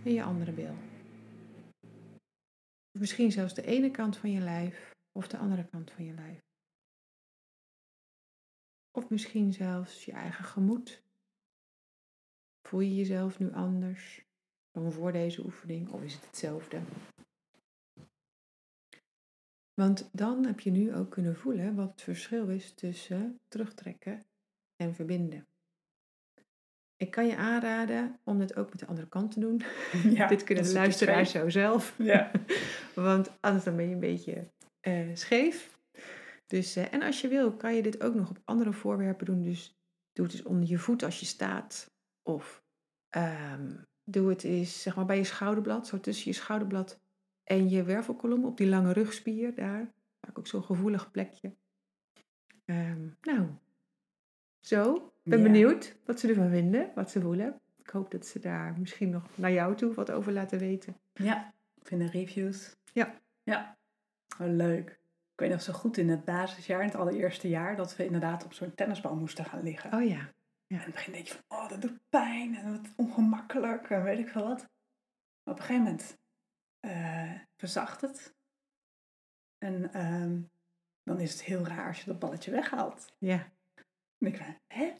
[0.06, 0.76] en je andere bil.
[2.92, 6.14] Of misschien zelfs de ene kant van je lijf of de andere kant van je
[6.14, 6.40] lijf.
[8.92, 11.04] Of misschien zelfs je eigen gemoed
[12.74, 14.26] Voel je jezelf nu anders
[14.72, 16.82] dan voor deze oefening of is het hetzelfde?
[19.74, 24.26] Want dan heb je nu ook kunnen voelen wat het verschil is tussen terugtrekken
[24.76, 25.48] en verbinden.
[26.96, 29.62] Ik kan je aanraden om dit ook met de andere kant te doen.
[30.18, 31.96] Ja, dit kunnen de luisteraars zo zelf.
[31.98, 32.32] Ja.
[32.96, 34.52] Want anders dan ben je een beetje
[34.88, 35.80] uh, scheef.
[36.48, 39.42] Dus, uh, en als je wil, kan je dit ook nog op andere voorwerpen doen.
[39.42, 39.76] Dus
[40.12, 41.92] doe het eens onder je voet als je staat.
[42.30, 42.63] Of
[43.16, 47.00] um, doe het eens zeg maar bij je schouderblad, zo tussen je schouderblad
[47.44, 49.94] en je wervelkolom op die lange rugspier daar.
[50.22, 51.54] Vaak ook zo'n gevoelig plekje.
[52.66, 53.48] Um, nou,
[54.60, 54.96] zo.
[55.24, 57.62] Ik ben benieuwd wat ze ervan vinden, wat ze voelen.
[57.78, 60.98] Ik hoop dat ze daar misschien nog naar jou toe wat over laten weten.
[61.14, 62.76] Ja, vinden reviews.
[62.94, 63.22] Ja.
[63.44, 63.78] Ja,
[64.40, 64.90] oh, leuk.
[65.34, 68.46] Ik weet nog zo goed in het basisjaar, in het allereerste jaar, dat we inderdaad
[68.46, 69.94] op zo'n tennisbal moesten gaan liggen.
[69.94, 70.34] Oh ja.
[70.74, 70.80] Ja.
[70.80, 74.20] in het begin denk je van, oh, dat doet pijn en wat ongemakkelijk en weet
[74.20, 74.60] ik veel wat.
[75.44, 76.18] Maar op een gegeven moment
[76.86, 78.34] uh, verzacht het.
[79.58, 80.40] En uh,
[81.04, 83.14] dan is het heel raar als je dat balletje weghaalt.
[83.18, 83.52] Ja.
[84.18, 84.92] En ik van, hè?